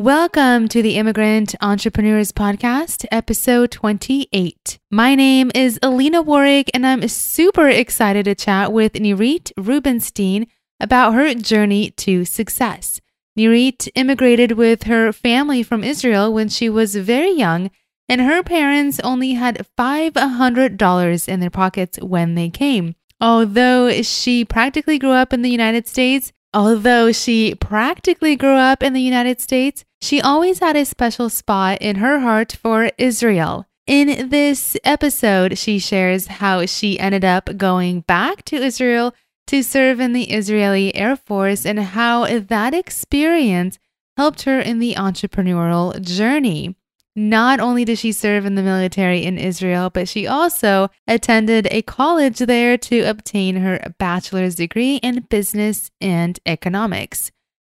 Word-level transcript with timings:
Welcome 0.00 0.68
to 0.68 0.80
the 0.80 0.96
Immigrant 0.96 1.54
Entrepreneurs 1.60 2.32
Podcast, 2.32 3.04
episode 3.12 3.70
28. 3.70 4.78
My 4.90 5.14
name 5.14 5.50
is 5.54 5.78
Alina 5.82 6.22
Warwick, 6.22 6.70
and 6.72 6.86
I'm 6.86 7.06
super 7.06 7.68
excited 7.68 8.24
to 8.24 8.34
chat 8.34 8.72
with 8.72 8.94
Nirit 8.94 9.52
Rubenstein 9.58 10.46
about 10.80 11.12
her 11.12 11.34
journey 11.34 11.90
to 11.98 12.24
success. 12.24 13.02
Nirit 13.38 13.90
immigrated 13.94 14.52
with 14.52 14.84
her 14.84 15.12
family 15.12 15.62
from 15.62 15.84
Israel 15.84 16.32
when 16.32 16.48
she 16.48 16.70
was 16.70 16.96
very 16.96 17.32
young, 17.32 17.70
and 18.08 18.22
her 18.22 18.42
parents 18.42 19.00
only 19.00 19.34
had 19.34 19.66
$500 19.76 21.28
in 21.28 21.40
their 21.40 21.50
pockets 21.50 21.98
when 22.00 22.36
they 22.36 22.48
came. 22.48 22.94
Although 23.20 24.00
she 24.00 24.46
practically 24.46 24.98
grew 24.98 25.12
up 25.12 25.34
in 25.34 25.42
the 25.42 25.50
United 25.50 25.86
States, 25.86 26.32
although 26.52 27.12
she 27.12 27.54
practically 27.54 28.36
grew 28.36 28.56
up 28.56 28.82
in 28.82 28.92
the 28.92 29.00
United 29.00 29.40
States, 29.40 29.84
she 30.00 30.20
always 30.20 30.58
had 30.58 30.76
a 30.76 30.84
special 30.84 31.28
spot 31.28 31.78
in 31.80 31.96
her 31.96 32.20
heart 32.20 32.52
for 32.52 32.90
Israel. 32.98 33.66
In 33.86 34.28
this 34.28 34.76
episode, 34.84 35.58
she 35.58 35.78
shares 35.78 36.26
how 36.26 36.66
she 36.66 36.98
ended 36.98 37.24
up 37.24 37.56
going 37.56 38.00
back 38.02 38.44
to 38.44 38.56
Israel 38.56 39.14
to 39.48 39.62
serve 39.62 39.98
in 39.98 40.12
the 40.12 40.30
Israeli 40.30 40.94
Air 40.94 41.16
Force 41.16 41.66
and 41.66 41.80
how 41.80 42.26
that 42.38 42.72
experience 42.72 43.78
helped 44.16 44.42
her 44.42 44.60
in 44.60 44.78
the 44.78 44.94
entrepreneurial 44.94 46.00
journey. 46.00 46.76
Not 47.20 47.60
only 47.60 47.84
did 47.84 47.98
she 47.98 48.12
serve 48.12 48.46
in 48.46 48.54
the 48.54 48.62
military 48.62 49.26
in 49.26 49.36
Israel, 49.36 49.90
but 49.90 50.08
she 50.08 50.26
also 50.26 50.88
attended 51.06 51.68
a 51.70 51.82
college 51.82 52.38
there 52.38 52.78
to 52.78 53.00
obtain 53.00 53.56
her 53.56 53.92
bachelor's 53.98 54.54
degree 54.54 54.96
in 54.96 55.26
business 55.28 55.90
and 56.00 56.40
economics. 56.46 57.30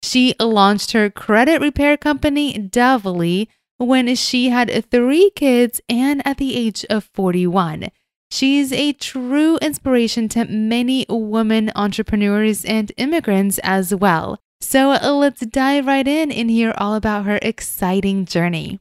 She 0.04 0.36
launched 0.40 0.92
her 0.92 1.10
credit 1.10 1.60
repair 1.60 1.98
company, 1.98 2.54
Dovly, 2.54 3.48
when 3.78 4.14
she 4.16 4.50
had 4.50 4.86
three 4.92 5.32
kids 5.32 5.82
and 5.90 6.22
at 6.24 6.38
the 6.38 6.56
age 6.56 6.86
of 6.88 7.10
41. 7.16 7.90
She's 8.30 8.72
a 8.72 8.94
true 8.94 9.58
inspiration 9.58 10.30
to 10.30 10.46
many 10.46 11.08
women 11.10 11.72
entrepreneurs 11.76 12.64
and 12.64 12.92
immigrants 12.96 13.58
as 13.64 13.96
well. 13.96 14.38
So 14.60 14.90
let's 14.90 15.44
dive 15.44 15.88
right 15.88 16.08
in 16.08 16.32
and 16.32 16.52
hear 16.52 16.76
all 16.78 16.94
about 16.94 17.26
her 17.26 17.40
exciting 17.42 18.26
journey. 18.26 18.80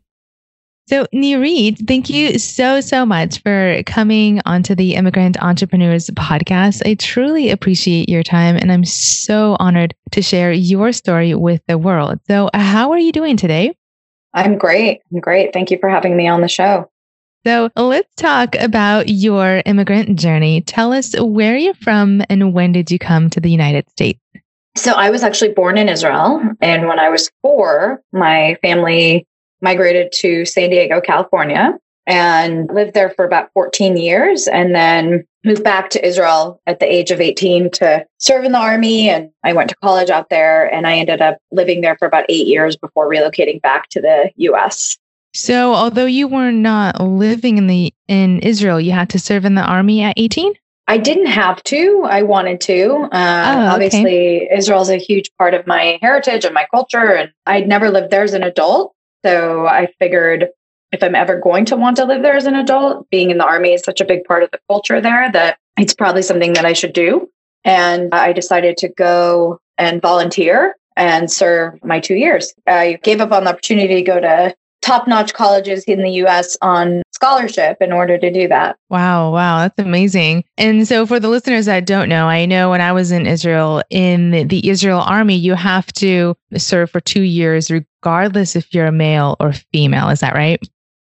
So, 0.91 1.07
Nirit, 1.15 1.87
thank 1.87 2.11
you 2.11 2.37
so, 2.41 2.81
so 2.81 3.07
much 3.07 3.41
for 3.43 3.81
coming 3.87 4.41
onto 4.45 4.75
the 4.75 4.97
Immigrant 4.97 5.41
Entrepreneurs 5.41 6.11
podcast. 6.11 6.85
I 6.85 6.95
truly 6.95 7.51
appreciate 7.51 8.09
your 8.09 8.25
time 8.25 8.57
and 8.57 8.73
I'm 8.73 8.85
so 8.85 9.57
honored 9.61 9.95
to 10.11 10.21
share 10.21 10.51
your 10.51 10.91
story 10.91 11.33
with 11.33 11.63
the 11.69 11.79
world. 11.79 12.19
So, 12.27 12.51
how 12.55 12.91
are 12.91 12.99
you 12.99 13.13
doing 13.13 13.37
today? 13.37 13.73
I'm 14.35 14.59
great. 14.59 15.03
I'm 15.13 15.21
great. 15.21 15.53
Thank 15.53 15.71
you 15.71 15.79
for 15.79 15.89
having 15.89 16.17
me 16.17 16.27
on 16.27 16.41
the 16.41 16.49
show. 16.49 16.91
So, 17.47 17.71
let's 17.77 18.13
talk 18.17 18.57
about 18.57 19.09
your 19.09 19.63
immigrant 19.67 20.19
journey. 20.19 20.61
Tell 20.63 20.93
us 20.93 21.15
where 21.17 21.57
you're 21.57 21.75
from 21.75 22.25
and 22.29 22.53
when 22.53 22.73
did 22.73 22.91
you 22.91 22.99
come 22.99 23.31
to 23.31 23.39
the 23.39 23.49
United 23.49 23.89
States? 23.91 24.19
So, 24.77 24.95
I 24.95 25.11
was 25.11 25.23
actually 25.23 25.53
born 25.53 25.79
in 25.79 25.89
Israel. 25.89 26.43
And 26.61 26.89
when 26.89 26.99
I 26.99 27.11
was 27.11 27.31
four, 27.43 28.03
my 28.13 28.57
family 28.61 29.29
migrated 29.61 30.13
to 30.13 30.45
San 30.45 30.71
Diego, 30.71 31.01
California, 31.01 31.79
and 32.07 32.69
lived 32.73 32.95
there 32.95 33.11
for 33.11 33.25
about 33.25 33.53
14 33.53 33.97
years 33.97 34.49
and 34.49 34.75
then 34.75 35.25
moved 35.45 35.65
back 35.65 35.91
to 35.91 36.07
Israel 36.07 36.61
at 36.67 36.81
the 36.81 36.93
age 36.93 37.11
of 37.11 37.21
18 37.21 37.71
to 37.71 38.05
serve 38.19 38.45
in 38.45 38.53
the 38.53 38.59
army. 38.59 39.09
And 39.09 39.31
I 39.45 39.53
went 39.53 39.71
to 39.71 39.77
college 39.77 40.11
out 40.11 40.29
there 40.29 40.73
and 40.73 40.87
I 40.87 40.97
ended 40.97 41.23
up 41.23 41.39
living 41.51 41.81
there 41.81 41.97
for 41.99 42.07
about 42.07 42.27
eight 42.29 42.47
years 42.47 42.77
before 42.77 43.09
relocating 43.09 43.63
back 43.63 43.89
to 43.91 44.01
the 44.01 44.31
US. 44.37 44.99
So 45.33 45.75
although 45.75 46.07
you 46.07 46.27
were 46.27 46.51
not 46.51 47.01
living 47.01 47.59
in 47.59 47.69
the 47.69 47.95
in 48.09 48.41
Israel, 48.41 48.81
you 48.81 48.93
had 48.93 49.11
to 49.11 49.19
serve 49.19 49.45
in 49.45 49.55
the 49.55 49.63
army 49.63 50.03
at 50.03 50.15
18? 50.17 50.53
I 50.89 50.99
didn't 50.99 51.27
have 51.27 51.63
to. 51.65 52.03
I 52.05 52.23
wanted 52.23 52.61
to. 52.63 53.09
Uh, 53.13 53.45
oh, 53.47 53.59
okay. 53.61 53.69
Obviously, 53.69 54.49
Israel 54.53 54.83
is 54.83 54.91
a 54.91 54.97
huge 54.97 55.31
part 55.39 55.55
of 55.55 55.65
my 55.65 56.01
heritage 56.03 56.45
and 56.45 56.53
my 56.53 56.67
culture, 56.69 57.15
and 57.15 57.31
I'd 57.47 57.69
never 57.69 57.91
lived 57.91 58.11
there 58.11 58.25
as 58.25 58.35
an 58.35 58.43
adult. 58.43 58.93
So 59.25 59.67
I 59.67 59.89
figured 59.99 60.49
if 60.93 61.03
I'm 61.03 61.15
ever 61.15 61.39
going 61.39 61.67
to 61.67 61.77
want 61.77 61.97
to 61.99 62.05
live 62.05 62.23
there 62.23 62.37
as 62.37 62.47
an 62.47 62.57
adult, 62.57 63.09
being 63.11 63.31
in 63.31 63.39
the 63.39 63.47
army 63.47 63.73
is 63.73 63.83
such 63.83 64.01
a 64.01 64.05
big 64.05 64.25
part 64.25 64.43
of 64.43 64.51
the 64.51 64.61
culture 64.69 65.01
there 65.01 65.31
that 65.33 65.59
it's 65.79 65.95
probably 65.95 66.23
something 66.23 66.55
that 66.55 66.65
I 66.65 66.73
should 66.73 66.93
do. 66.93 67.31
And 67.65 68.13
I 68.15 68.33
decided 68.33 68.77
to 68.79 68.89
go 68.89 69.61
and 69.79 70.03
volunteer 70.03 70.77
and 70.97 71.31
serve 71.31 71.83
my 71.85 72.01
two 72.01 72.15
years. 72.15 72.53
I 72.67 72.99
gave 73.03 73.21
up 73.21 73.33
on 73.33 73.45
the 73.45 73.51
opportunity 73.51 73.95
to 73.97 74.03
go 74.03 74.21
to 74.21 74.55
top 74.83 75.07
notch 75.07 75.35
colleges 75.35 75.85
in 75.85 76.03
the 76.03 76.11
US 76.25 76.57
on 76.63 77.03
scholarship 77.13 77.77
in 77.81 77.93
order 77.93 78.17
to 78.19 78.31
do 78.31 78.49
that. 78.49 78.77
Wow, 78.89 79.33
wow, 79.33 79.59
that's 79.59 79.79
amazing. 79.79 80.45
And 80.57 80.89
so, 80.89 81.07
for 81.07 81.21
the 81.21 81.29
listeners 81.29 81.67
that 81.67 81.87
don't 81.87 82.09
know, 82.09 82.27
I 82.27 82.47
know 82.47 82.71
when 82.71 82.81
I 82.81 82.93
was 82.93 83.13
in 83.13 83.27
Israel, 83.27 83.83
in 83.91 84.49
the 84.49 84.69
Israel 84.69 85.01
army, 85.01 85.37
you 85.37 85.55
have 85.55 85.93
to 85.95 86.37
serve 86.57 86.91
for 86.91 87.01
two 87.01 87.23
years, 87.23 87.71
regardless 87.71 88.57
if 88.57 88.73
you're 88.75 88.87
a 88.87 88.93
male 88.93 89.37
or 89.41 89.53
female. 89.73 90.09
Is 90.09 90.21
that 90.21 90.35
right? 90.35 90.61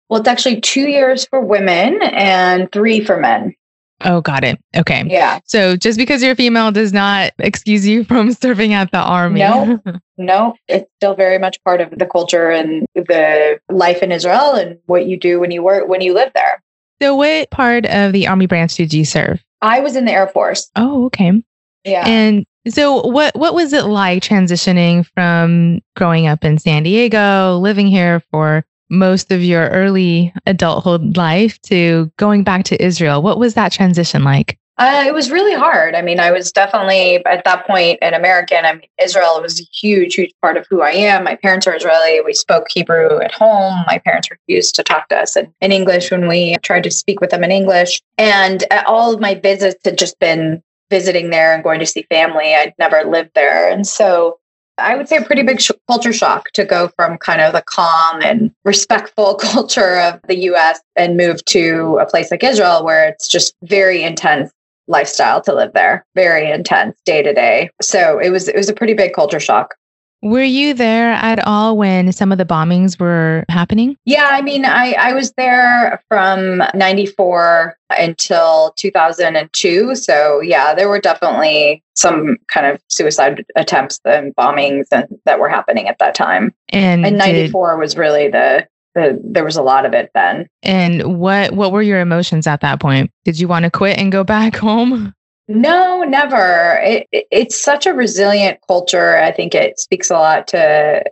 Well, 0.09 0.19
it's 0.19 0.29
actually 0.29 0.61
two 0.61 0.87
years 0.87 1.25
for 1.25 1.41
women 1.41 2.01
and 2.03 2.71
three 2.71 3.03
for 3.03 3.17
men. 3.17 3.55
Oh, 4.01 4.21
got 4.21 4.43
it. 4.43 4.59
Okay. 4.75 5.03
Yeah. 5.07 5.39
So 5.45 5.77
just 5.77 5.97
because 5.97 6.21
you're 6.21 6.35
female 6.35 6.71
does 6.71 6.91
not 6.91 7.33
excuse 7.39 7.87
you 7.87 8.03
from 8.03 8.31
serving 8.33 8.73
at 8.73 8.91
the 8.91 8.99
army. 8.99 9.39
No, 9.39 9.81
no, 10.17 10.55
it's 10.67 10.89
still 10.97 11.15
very 11.15 11.37
much 11.37 11.63
part 11.63 11.81
of 11.81 11.91
the 11.91 12.05
culture 12.05 12.49
and 12.49 12.85
the 12.93 13.59
life 13.69 14.03
in 14.03 14.11
Israel 14.11 14.53
and 14.53 14.79
what 14.85 15.05
you 15.07 15.17
do 15.17 15.39
when 15.39 15.51
you 15.51 15.63
work 15.63 15.87
when 15.87 16.01
you 16.01 16.13
live 16.13 16.31
there. 16.33 16.61
So, 17.01 17.15
what 17.15 17.49
part 17.51 17.85
of 17.85 18.13
the 18.13 18.27
army 18.27 18.45
branch 18.47 18.75
did 18.75 18.93
you 18.93 19.05
serve? 19.05 19.43
I 19.61 19.79
was 19.79 19.95
in 19.95 20.05
the 20.05 20.11
Air 20.11 20.27
Force. 20.27 20.69
Oh, 20.75 21.05
okay. 21.05 21.43
Yeah. 21.83 22.07
And 22.07 22.45
so, 22.67 23.07
what 23.07 23.35
what 23.35 23.53
was 23.53 23.73
it 23.73 23.85
like 23.85 24.23
transitioning 24.23 25.05
from 25.13 25.81
growing 25.95 26.27
up 26.27 26.43
in 26.43 26.57
San 26.57 26.83
Diego, 26.83 27.57
living 27.57 27.87
here 27.87 28.21
for 28.31 28.65
most 28.89 29.31
of 29.31 29.43
your 29.43 29.69
early 29.69 30.33
adulthood 30.45 31.17
life 31.17 31.61
to 31.63 32.11
going 32.17 32.43
back 32.43 32.65
to 32.65 32.83
Israel. 32.83 33.21
What 33.21 33.39
was 33.39 33.53
that 33.55 33.71
transition 33.71 34.23
like? 34.23 34.57
Uh, 34.77 35.05
it 35.07 35.13
was 35.13 35.31
really 35.31 35.53
hard. 35.53 35.95
I 35.95 36.01
mean, 36.01 36.19
I 36.19 36.31
was 36.31 36.51
definitely 36.51 37.25
at 37.25 37.45
that 37.45 37.65
point 37.65 37.97
an 38.01 38.13
American. 38.13 38.65
I 38.65 38.73
mean, 38.73 38.89
Israel 39.01 39.39
was 39.41 39.59
a 39.59 39.63
huge, 39.63 40.15
huge 40.15 40.31
part 40.41 40.57
of 40.57 40.67
who 40.69 40.81
I 40.81 40.91
am. 40.91 41.23
My 41.23 41.35
parents 41.37 41.65
are 41.65 41.75
Israeli. 41.75 42.19
We 42.19 42.33
spoke 42.33 42.65
Hebrew 42.69 43.21
at 43.21 43.33
home. 43.33 43.85
My 43.87 43.99
parents 43.99 44.29
refused 44.29 44.75
to 44.75 44.83
talk 44.83 45.07
to 45.09 45.17
us 45.17 45.37
in, 45.37 45.53
in 45.61 45.71
English 45.71 46.11
when 46.11 46.27
we 46.27 46.57
tried 46.61 46.83
to 46.83 46.91
speak 46.91 47.21
with 47.21 47.29
them 47.29 47.43
in 47.43 47.51
English. 47.51 48.01
And 48.17 48.65
uh, 48.69 48.83
all 48.85 49.13
of 49.13 49.21
my 49.21 49.35
visits 49.35 49.79
had 49.85 49.97
just 49.97 50.19
been 50.19 50.61
visiting 50.89 51.29
there 51.29 51.53
and 51.53 51.63
going 51.63 51.79
to 51.79 51.85
see 51.85 52.05
family. 52.09 52.53
I'd 52.53 52.73
never 52.77 53.03
lived 53.05 53.31
there. 53.33 53.69
And 53.69 53.87
so 53.87 54.39
I 54.77 54.95
would 54.95 55.07
say 55.07 55.17
a 55.17 55.23
pretty 55.23 55.43
big 55.43 55.61
sh- 55.61 55.71
culture 55.87 56.13
shock 56.13 56.51
to 56.51 56.65
go 56.65 56.89
from 56.95 57.17
kind 57.17 57.41
of 57.41 57.53
the 57.53 57.61
calm 57.61 58.21
and 58.21 58.51
respectful 58.63 59.35
culture 59.41 59.99
of 59.99 60.19
the 60.27 60.37
US 60.49 60.79
and 60.95 61.17
move 61.17 61.43
to 61.45 61.97
a 62.01 62.05
place 62.05 62.31
like 62.31 62.43
Israel 62.43 62.83
where 62.83 63.07
it's 63.07 63.27
just 63.27 63.55
very 63.63 64.03
intense 64.03 64.51
lifestyle 64.87 65.41
to 65.41 65.53
live 65.53 65.73
there, 65.73 66.05
very 66.15 66.49
intense 66.51 66.99
day 67.05 67.21
to 67.23 67.33
day. 67.33 67.69
So 67.81 68.19
it 68.19 68.29
was 68.29 68.47
it 68.47 68.55
was 68.55 68.69
a 68.69 68.73
pretty 68.73 68.93
big 68.93 69.13
culture 69.13 69.39
shock. 69.39 69.75
Were 70.21 70.43
you 70.43 70.73
there 70.73 71.11
at 71.11 71.45
all 71.45 71.77
when 71.77 72.11
some 72.11 72.31
of 72.31 72.37
the 72.37 72.45
bombings 72.45 72.99
were 72.99 73.45
happening? 73.47 73.95
Yeah, 74.05 74.29
I 74.31 74.41
mean, 74.41 74.65
I, 74.65 74.93
I 74.93 75.13
was 75.13 75.31
there 75.33 76.01
from 76.07 76.63
94 76.73 77.77
until 77.91 78.73
2002. 78.77 79.95
So, 79.95 80.41
yeah, 80.41 80.73
there 80.73 80.89
were 80.89 80.99
definitely 80.99 81.83
some 81.95 82.37
kind 82.47 82.65
of 82.65 82.81
suicide 82.89 83.45
attempts 83.55 83.99
and 84.03 84.35
bombings 84.35 84.85
and, 84.91 85.05
that 85.25 85.39
were 85.39 85.49
happening 85.49 85.87
at 85.87 85.99
that 85.99 86.15
time. 86.15 86.53
And, 86.69 87.05
and 87.05 87.17
94 87.17 87.71
did, 87.71 87.79
was 87.79 87.95
really 87.95 88.27
the, 88.27 88.67
the, 88.95 89.19
there 89.23 89.45
was 89.45 89.57
a 89.57 89.61
lot 89.61 89.85
of 89.85 89.93
it 89.93 90.09
then. 90.15 90.47
And 90.63 91.19
what, 91.19 91.51
what 91.51 91.71
were 91.71 91.83
your 91.83 91.99
emotions 91.99 92.47
at 92.47 92.61
that 92.61 92.79
point? 92.79 93.11
Did 93.25 93.39
you 93.39 93.47
want 93.47 93.65
to 93.65 93.71
quit 93.71 93.99
and 93.99 94.11
go 94.11 94.23
back 94.23 94.55
home? 94.55 95.13
No, 95.47 96.03
never. 96.03 96.79
It, 96.83 97.07
it, 97.11 97.27
it's 97.31 97.59
such 97.59 97.85
a 97.85 97.93
resilient 97.93 98.59
culture. 98.67 99.17
I 99.17 99.31
think 99.31 99.53
it 99.53 99.79
speaks 99.79 100.09
a 100.09 100.15
lot 100.15 100.47
to 100.49 101.03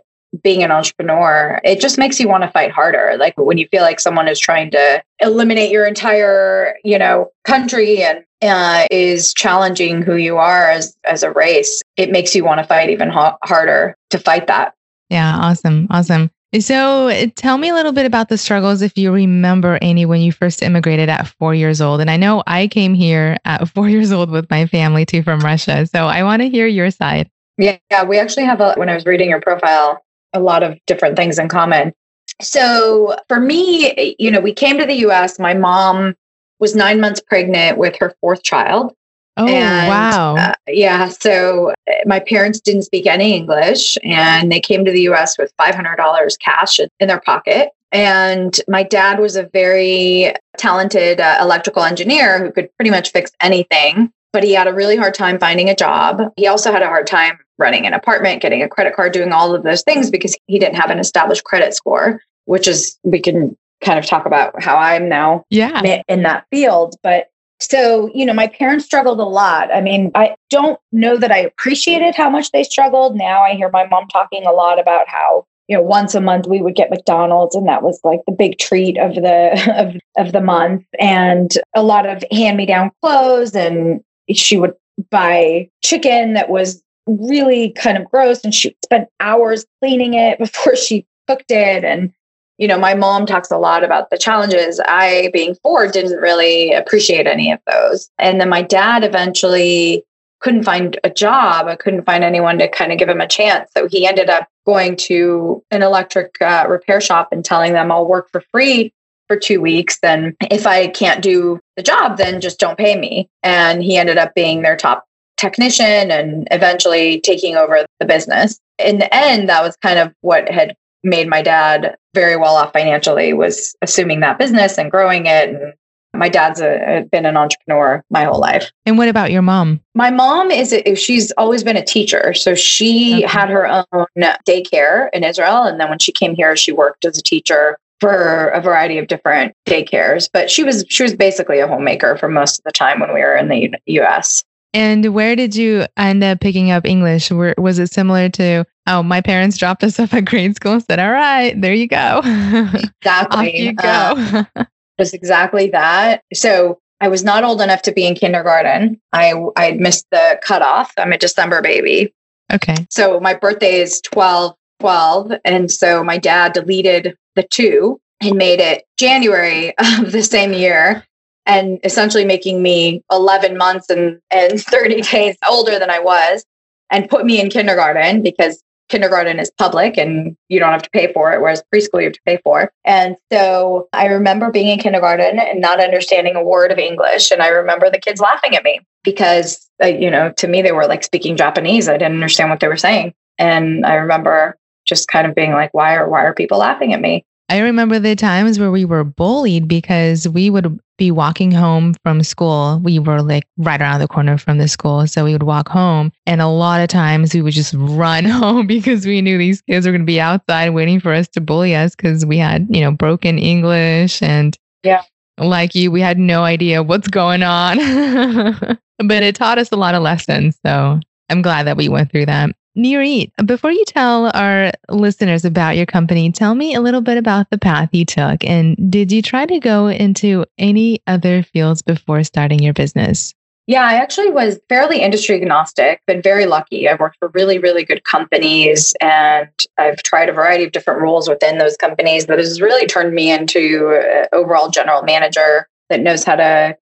being 0.42 0.62
an 0.62 0.72
entrepreneur. 0.72 1.60
It 1.62 1.80
just 1.80 1.98
makes 1.98 2.18
you 2.18 2.28
want 2.28 2.42
to 2.42 2.50
fight 2.50 2.70
harder. 2.70 3.16
Like 3.18 3.38
when 3.38 3.58
you 3.58 3.68
feel 3.68 3.82
like 3.82 4.00
someone 4.00 4.26
is 4.26 4.40
trying 4.40 4.70
to 4.72 5.02
eliminate 5.20 5.70
your 5.70 5.86
entire, 5.86 6.76
you 6.82 6.98
know, 6.98 7.30
country 7.44 8.02
and 8.02 8.24
uh, 8.42 8.86
is 8.90 9.32
challenging 9.32 10.02
who 10.02 10.16
you 10.16 10.36
are 10.36 10.70
as 10.70 10.96
as 11.04 11.22
a 11.22 11.30
race, 11.30 11.82
it 11.96 12.10
makes 12.10 12.34
you 12.34 12.44
want 12.44 12.58
to 12.58 12.66
fight 12.66 12.90
even 12.90 13.08
ha- 13.08 13.38
harder 13.44 13.96
to 14.10 14.18
fight 14.18 14.48
that. 14.48 14.74
Yeah, 15.10 15.38
awesome, 15.38 15.86
awesome. 15.90 16.30
So 16.60 17.08
eh, 17.08 17.28
tell 17.34 17.58
me 17.58 17.68
a 17.68 17.74
little 17.74 17.92
bit 17.92 18.06
about 18.06 18.28
the 18.28 18.38
struggles 18.38 18.80
if 18.82 18.96
you 18.96 19.10
remember 19.12 19.78
any 19.82 20.06
when 20.06 20.20
you 20.20 20.30
first 20.30 20.62
immigrated 20.62 21.08
at 21.08 21.26
four 21.26 21.54
years 21.54 21.80
old. 21.80 22.00
And 22.00 22.10
I 22.10 22.16
know 22.16 22.42
I 22.46 22.68
came 22.68 22.94
here 22.94 23.38
at 23.44 23.68
four 23.74 23.88
years 23.88 24.12
old 24.12 24.30
with 24.30 24.48
my 24.50 24.66
family 24.66 25.04
too 25.04 25.22
from 25.22 25.40
Russia. 25.40 25.86
So 25.86 26.06
I 26.06 26.22
want 26.22 26.42
to 26.42 26.48
hear 26.48 26.66
your 26.66 26.90
side. 26.90 27.30
Yeah, 27.58 27.78
yeah, 27.90 28.04
we 28.04 28.18
actually 28.18 28.44
have 28.44 28.60
a 28.60 28.74
when 28.74 28.88
I 28.88 28.94
was 28.94 29.06
reading 29.06 29.30
your 29.30 29.40
profile, 29.40 30.04
a 30.32 30.40
lot 30.40 30.62
of 30.62 30.78
different 30.86 31.16
things 31.16 31.38
in 31.38 31.48
common. 31.48 31.92
So 32.40 33.16
for 33.28 33.40
me, 33.40 33.92
eh, 33.92 34.14
you 34.18 34.30
know, 34.30 34.40
we 34.40 34.52
came 34.52 34.78
to 34.78 34.86
the 34.86 35.06
US. 35.06 35.38
My 35.38 35.54
mom 35.54 36.14
was 36.58 36.74
nine 36.74 37.00
months 37.00 37.20
pregnant 37.20 37.78
with 37.78 37.96
her 37.96 38.14
fourth 38.20 38.42
child. 38.42 38.92
Oh, 39.36 39.48
and, 39.48 39.88
wow. 39.88 40.36
Uh, 40.36 40.54
yeah. 40.68 41.08
So 41.08 41.70
uh, 41.88 41.94
my 42.06 42.20
parents 42.20 42.60
didn't 42.60 42.82
speak 42.82 43.06
any 43.06 43.34
English 43.34 43.98
and 44.04 44.50
they 44.50 44.60
came 44.60 44.84
to 44.84 44.92
the 44.92 45.02
US 45.02 45.36
with 45.38 45.52
$500 45.56 46.38
cash 46.38 46.78
in 46.78 47.08
their 47.08 47.20
pocket. 47.20 47.70
And 47.92 48.58
my 48.68 48.82
dad 48.82 49.20
was 49.20 49.36
a 49.36 49.44
very 49.44 50.34
talented 50.58 51.20
uh, 51.20 51.38
electrical 51.40 51.84
engineer 51.84 52.44
who 52.44 52.52
could 52.52 52.68
pretty 52.76 52.90
much 52.90 53.12
fix 53.12 53.30
anything, 53.40 54.12
but 54.32 54.42
he 54.42 54.52
had 54.52 54.66
a 54.66 54.74
really 54.74 54.96
hard 54.96 55.14
time 55.14 55.38
finding 55.38 55.68
a 55.68 55.76
job. 55.76 56.22
He 56.36 56.46
also 56.46 56.72
had 56.72 56.82
a 56.82 56.88
hard 56.88 57.06
time 57.06 57.38
running 57.56 57.86
an 57.86 57.94
apartment, 57.94 58.42
getting 58.42 58.62
a 58.62 58.68
credit 58.68 58.96
card, 58.96 59.12
doing 59.12 59.32
all 59.32 59.54
of 59.54 59.62
those 59.62 59.82
things 59.82 60.10
because 60.10 60.36
he 60.48 60.58
didn't 60.58 60.74
have 60.74 60.90
an 60.90 60.98
established 60.98 61.44
credit 61.44 61.74
score, 61.74 62.20
which 62.46 62.66
is, 62.66 62.98
we 63.04 63.20
can 63.20 63.56
kind 63.80 63.98
of 63.98 64.06
talk 64.06 64.26
about 64.26 64.60
how 64.60 64.76
I'm 64.76 65.08
now 65.08 65.44
yeah. 65.50 66.02
in 66.08 66.22
that 66.22 66.46
field. 66.50 66.96
But 67.02 67.28
so, 67.60 68.10
you 68.14 68.26
know, 68.26 68.34
my 68.34 68.48
parents 68.48 68.84
struggled 68.84 69.20
a 69.20 69.24
lot. 69.24 69.72
I 69.72 69.80
mean, 69.80 70.10
I 70.14 70.36
don't 70.50 70.78
know 70.92 71.16
that 71.16 71.30
I 71.30 71.38
appreciated 71.38 72.14
how 72.14 72.28
much 72.28 72.50
they 72.50 72.64
struggled. 72.64 73.16
Now 73.16 73.42
I 73.42 73.54
hear 73.54 73.70
my 73.70 73.86
mom 73.86 74.08
talking 74.08 74.44
a 74.46 74.52
lot 74.52 74.78
about 74.78 75.08
how 75.08 75.46
you 75.68 75.76
know 75.76 75.82
once 75.82 76.14
a 76.14 76.20
month 76.20 76.46
we 76.46 76.60
would 76.60 76.74
get 76.74 76.90
mcdonald's 76.90 77.54
and 77.54 77.66
that 77.66 77.82
was 77.82 77.98
like 78.04 78.20
the 78.26 78.32
big 78.32 78.58
treat 78.58 78.98
of 78.98 79.14
the 79.14 79.72
of, 80.18 80.26
of 80.26 80.32
the 80.32 80.40
month 80.40 80.84
and 80.98 81.52
a 81.74 81.82
lot 81.82 82.06
of 82.06 82.22
hand 82.30 82.56
me 82.56 82.66
down 82.66 82.90
clothes 83.00 83.54
and 83.54 84.02
she 84.30 84.58
would 84.58 84.74
buy 85.10 85.68
chicken 85.82 86.34
that 86.34 86.50
was 86.50 86.82
really 87.06 87.70
kind 87.70 87.96
of 87.96 88.04
gross 88.10 88.44
and 88.44 88.54
she 88.54 88.76
spent 88.84 89.08
hours 89.20 89.64
cleaning 89.80 90.14
it 90.14 90.38
before 90.44 90.76
she 90.76 91.06
cooked 91.26 91.50
it 91.50 91.84
and 91.84 92.12
you 92.58 92.68
know 92.68 92.78
my 92.78 92.94
mom 92.94 93.26
talks 93.26 93.50
a 93.50 93.58
lot 93.58 93.84
about 93.84 94.10
the 94.10 94.18
challenges 94.18 94.80
i 94.86 95.30
being 95.32 95.54
four 95.62 95.88
didn't 95.88 96.18
really 96.18 96.72
appreciate 96.72 97.26
any 97.26 97.50
of 97.52 97.60
those 97.70 98.10
and 98.18 98.40
then 98.40 98.48
my 98.48 98.62
dad 98.62 99.04
eventually 99.04 100.04
couldn't 100.44 100.64
find 100.64 101.00
a 101.04 101.08
job. 101.08 101.68
I 101.68 101.74
couldn't 101.74 102.04
find 102.04 102.22
anyone 102.22 102.58
to 102.58 102.68
kind 102.68 102.92
of 102.92 102.98
give 102.98 103.08
him 103.08 103.22
a 103.22 103.26
chance. 103.26 103.70
So 103.74 103.88
he 103.88 104.06
ended 104.06 104.28
up 104.28 104.46
going 104.66 104.94
to 104.96 105.64
an 105.70 105.82
electric 105.82 106.34
uh, 106.42 106.66
repair 106.68 107.00
shop 107.00 107.28
and 107.32 107.42
telling 107.42 107.72
them 107.72 107.90
I'll 107.90 108.06
work 108.06 108.28
for 108.30 108.42
free 108.52 108.92
for 109.26 109.38
two 109.38 109.58
weeks. 109.62 109.98
Then 110.00 110.36
if 110.50 110.66
I 110.66 110.88
can't 110.88 111.22
do 111.22 111.60
the 111.76 111.82
job, 111.82 112.18
then 112.18 112.42
just 112.42 112.60
don't 112.60 112.76
pay 112.76 112.94
me. 112.94 113.26
And 113.42 113.82
he 113.82 113.96
ended 113.96 114.18
up 114.18 114.34
being 114.34 114.60
their 114.60 114.76
top 114.76 115.06
technician 115.38 116.10
and 116.10 116.46
eventually 116.50 117.20
taking 117.20 117.56
over 117.56 117.86
the 117.98 118.06
business. 118.06 118.60
In 118.78 118.98
the 118.98 119.14
end, 119.14 119.48
that 119.48 119.62
was 119.62 119.76
kind 119.76 119.98
of 119.98 120.12
what 120.20 120.50
had 120.50 120.76
made 121.02 121.26
my 121.26 121.40
dad 121.40 121.96
very 122.14 122.36
well 122.36 122.56
off 122.56 122.72
financially 122.72 123.32
was 123.32 123.76
assuming 123.82 124.20
that 124.20 124.38
business 124.38 124.78
and 124.78 124.90
growing 124.90 125.26
it 125.26 125.50
and 125.50 125.74
my 126.14 126.28
dad's 126.28 126.60
a, 126.60 127.06
been 127.10 127.26
an 127.26 127.36
entrepreneur 127.36 128.02
my 128.10 128.24
whole 128.24 128.40
life. 128.40 128.70
And 128.86 128.96
what 128.96 129.08
about 129.08 129.32
your 129.32 129.42
mom? 129.42 129.80
My 129.94 130.10
mom 130.10 130.50
is, 130.50 130.72
a, 130.72 130.94
she's 130.94 131.32
always 131.32 131.64
been 131.64 131.76
a 131.76 131.84
teacher. 131.84 132.32
So 132.34 132.54
she 132.54 133.24
okay. 133.24 133.26
had 133.26 133.50
her 133.50 133.66
own 133.66 134.06
daycare 134.46 135.08
in 135.12 135.24
Israel. 135.24 135.64
And 135.64 135.80
then 135.80 135.88
when 135.88 135.98
she 135.98 136.12
came 136.12 136.34
here, 136.34 136.56
she 136.56 136.72
worked 136.72 137.04
as 137.04 137.18
a 137.18 137.22
teacher 137.22 137.78
for 138.00 138.48
a 138.48 138.60
variety 138.60 138.98
of 138.98 139.08
different 139.08 139.54
daycares. 139.66 140.28
But 140.32 140.50
she 140.50 140.62
was, 140.62 140.84
she 140.88 141.02
was 141.02 141.14
basically 141.14 141.60
a 141.60 141.66
homemaker 141.66 142.16
for 142.16 142.28
most 142.28 142.58
of 142.58 142.64
the 142.64 142.72
time 142.72 143.00
when 143.00 143.12
we 143.12 143.20
were 143.20 143.36
in 143.36 143.48
the 143.48 143.74
US. 143.86 144.44
And 144.72 145.14
where 145.14 145.36
did 145.36 145.54
you 145.54 145.86
end 145.96 146.24
up 146.24 146.40
picking 146.40 146.70
up 146.70 146.84
English? 146.84 147.30
Where, 147.30 147.54
was 147.58 147.78
it 147.78 147.92
similar 147.92 148.28
to, 148.30 148.64
oh, 148.86 149.02
my 149.02 149.20
parents 149.20 149.56
dropped 149.56 149.84
us 149.84 149.98
off 150.00 150.14
at 150.14 150.24
grade 150.24 150.56
school, 150.56 150.74
and 150.74 150.84
said, 150.84 150.98
all 150.98 151.12
right, 151.12 151.60
there 151.60 151.74
you 151.74 151.88
go. 151.88 152.20
Exactly. 152.24 153.58
You 153.58 153.72
go. 153.72 154.44
Uh, 154.54 154.64
was 154.98 155.12
exactly 155.12 155.70
that. 155.70 156.22
So 156.32 156.78
I 157.00 157.08
was 157.08 157.24
not 157.24 157.44
old 157.44 157.60
enough 157.60 157.82
to 157.82 157.92
be 157.92 158.06
in 158.06 158.14
kindergarten. 158.14 159.00
I 159.12 159.34
I 159.56 159.72
missed 159.72 160.06
the 160.10 160.40
cutoff. 160.42 160.92
I'm 160.96 161.12
a 161.12 161.18
December 161.18 161.60
baby. 161.60 162.12
Okay. 162.52 162.86
So 162.90 163.20
my 163.20 163.34
birthday 163.34 163.80
is 163.80 164.00
12 164.02 164.54
12 164.80 165.32
and 165.44 165.70
so 165.70 166.04
my 166.04 166.18
dad 166.18 166.52
deleted 166.52 167.16
the 167.36 167.42
2 167.42 168.00
and 168.20 168.36
made 168.36 168.60
it 168.60 168.84
January 168.98 169.76
of 169.78 170.12
the 170.12 170.22
same 170.22 170.52
year 170.52 171.04
and 171.46 171.78
essentially 171.84 172.24
making 172.24 172.62
me 172.62 173.02
11 173.10 173.56
months 173.56 173.90
and 173.90 174.20
and 174.30 174.60
30 174.60 175.02
days 175.02 175.36
older 175.48 175.78
than 175.78 175.90
I 175.90 175.98
was 175.98 176.44
and 176.90 177.08
put 177.08 177.26
me 177.26 177.40
in 177.40 177.50
kindergarten 177.50 178.22
because 178.22 178.62
kindergarten 178.88 179.38
is 179.38 179.50
public 179.50 179.96
and 179.96 180.36
you 180.48 180.60
don't 180.60 180.72
have 180.72 180.82
to 180.82 180.90
pay 180.90 181.12
for 181.12 181.32
it, 181.32 181.40
whereas 181.40 181.62
preschool 181.72 182.00
you 182.00 182.04
have 182.04 182.12
to 182.12 182.20
pay 182.26 182.38
for. 182.44 182.70
And 182.84 183.16
so 183.32 183.88
I 183.92 184.06
remember 184.06 184.50
being 184.50 184.68
in 184.68 184.78
kindergarten 184.78 185.38
and 185.38 185.60
not 185.60 185.80
understanding 185.80 186.36
a 186.36 186.42
word 186.42 186.70
of 186.70 186.78
English. 186.78 187.30
And 187.30 187.42
I 187.42 187.48
remember 187.48 187.90
the 187.90 187.98
kids 187.98 188.20
laughing 188.20 188.54
at 188.54 188.64
me 188.64 188.80
because, 189.02 189.68
uh, 189.82 189.86
you 189.86 190.10
know, 190.10 190.32
to 190.32 190.48
me, 190.48 190.62
they 190.62 190.72
were 190.72 190.86
like 190.86 191.02
speaking 191.04 191.36
Japanese. 191.36 191.88
I 191.88 191.92
didn't 191.94 192.14
understand 192.14 192.50
what 192.50 192.60
they 192.60 192.68
were 192.68 192.76
saying. 192.76 193.14
And 193.38 193.84
I 193.86 193.94
remember 193.94 194.56
just 194.86 195.08
kind 195.08 195.26
of 195.26 195.34
being 195.34 195.52
like, 195.52 195.72
why 195.72 195.96
are, 195.96 196.08
why 196.08 196.24
are 196.24 196.34
people 196.34 196.58
laughing 196.58 196.92
at 196.92 197.00
me? 197.00 197.24
I 197.54 197.58
remember 197.58 198.00
the 198.00 198.16
times 198.16 198.58
where 198.58 198.72
we 198.72 198.84
were 198.84 199.04
bullied 199.04 199.68
because 199.68 200.28
we 200.28 200.50
would 200.50 200.76
be 200.98 201.12
walking 201.12 201.52
home 201.52 201.94
from 202.02 202.24
school. 202.24 202.80
We 202.82 202.98
were 202.98 203.22
like 203.22 203.44
right 203.58 203.80
around 203.80 204.00
the 204.00 204.08
corner 204.08 204.38
from 204.38 204.58
the 204.58 204.66
school. 204.66 205.06
So 205.06 205.24
we 205.24 205.34
would 205.34 205.44
walk 205.44 205.68
home. 205.68 206.10
And 206.26 206.40
a 206.40 206.48
lot 206.48 206.80
of 206.80 206.88
times 206.88 207.32
we 207.32 207.42
would 207.42 207.52
just 207.52 207.72
run 207.78 208.24
home 208.24 208.66
because 208.66 209.06
we 209.06 209.22
knew 209.22 209.38
these 209.38 209.62
kids 209.62 209.86
were 209.86 209.92
going 209.92 210.02
to 210.02 210.04
be 210.04 210.20
outside 210.20 210.70
waiting 210.70 210.98
for 210.98 211.12
us 211.12 211.28
to 211.28 211.40
bully 211.40 211.76
us 211.76 211.94
because 211.94 212.26
we 212.26 212.38
had, 212.38 212.66
you 212.74 212.80
know, 212.80 212.90
broken 212.90 213.38
English. 213.38 214.20
And 214.20 214.58
yeah, 214.82 215.02
like 215.38 215.76
you, 215.76 215.92
we 215.92 216.00
had 216.00 216.18
no 216.18 216.42
idea 216.42 216.82
what's 216.82 217.06
going 217.06 217.44
on. 217.44 217.76
but 218.98 219.22
it 219.22 219.36
taught 219.36 219.58
us 219.58 219.70
a 219.70 219.76
lot 219.76 219.94
of 219.94 220.02
lessons. 220.02 220.58
So 220.66 220.98
I'm 221.30 221.40
glad 221.40 221.68
that 221.68 221.76
we 221.76 221.88
went 221.88 222.10
through 222.10 222.26
that. 222.26 222.50
Nirit, 222.76 223.30
before 223.46 223.70
you 223.70 223.84
tell 223.84 224.30
our 224.34 224.72
listeners 224.88 225.44
about 225.44 225.76
your 225.76 225.86
company, 225.86 226.32
tell 226.32 226.54
me 226.54 226.74
a 226.74 226.80
little 226.80 227.00
bit 227.00 227.16
about 227.16 227.48
the 227.50 227.58
path 227.58 227.88
you 227.92 228.04
took. 228.04 228.44
And 228.44 228.90
did 228.90 229.12
you 229.12 229.22
try 229.22 229.46
to 229.46 229.60
go 229.60 229.86
into 229.86 230.44
any 230.58 231.00
other 231.06 231.42
fields 231.42 231.82
before 231.82 232.24
starting 232.24 232.58
your 232.58 232.72
business? 232.72 233.32
Yeah, 233.66 233.84
I 233.84 233.94
actually 233.94 234.28
was 234.28 234.60
fairly 234.68 235.00
industry 235.00 235.40
agnostic, 235.40 236.02
been 236.06 236.20
very 236.20 236.44
lucky. 236.44 236.86
I've 236.86 237.00
worked 237.00 237.16
for 237.18 237.28
really, 237.28 237.58
really 237.58 237.82
good 237.84 238.04
companies 238.04 238.94
and 239.00 239.48
I've 239.78 240.02
tried 240.02 240.28
a 240.28 240.32
variety 240.32 240.64
of 240.64 240.72
different 240.72 241.00
roles 241.00 241.30
within 241.30 241.56
those 241.56 241.76
companies 241.76 242.26
that 242.26 242.38
has 242.38 242.60
really 242.60 242.86
turned 242.86 243.14
me 243.14 243.30
into 243.30 243.98
an 244.04 244.26
overall 244.32 244.68
general 244.68 245.02
manager 245.02 245.66
that 245.88 246.00
knows 246.00 246.24
how 246.24 246.36
to 246.36 246.76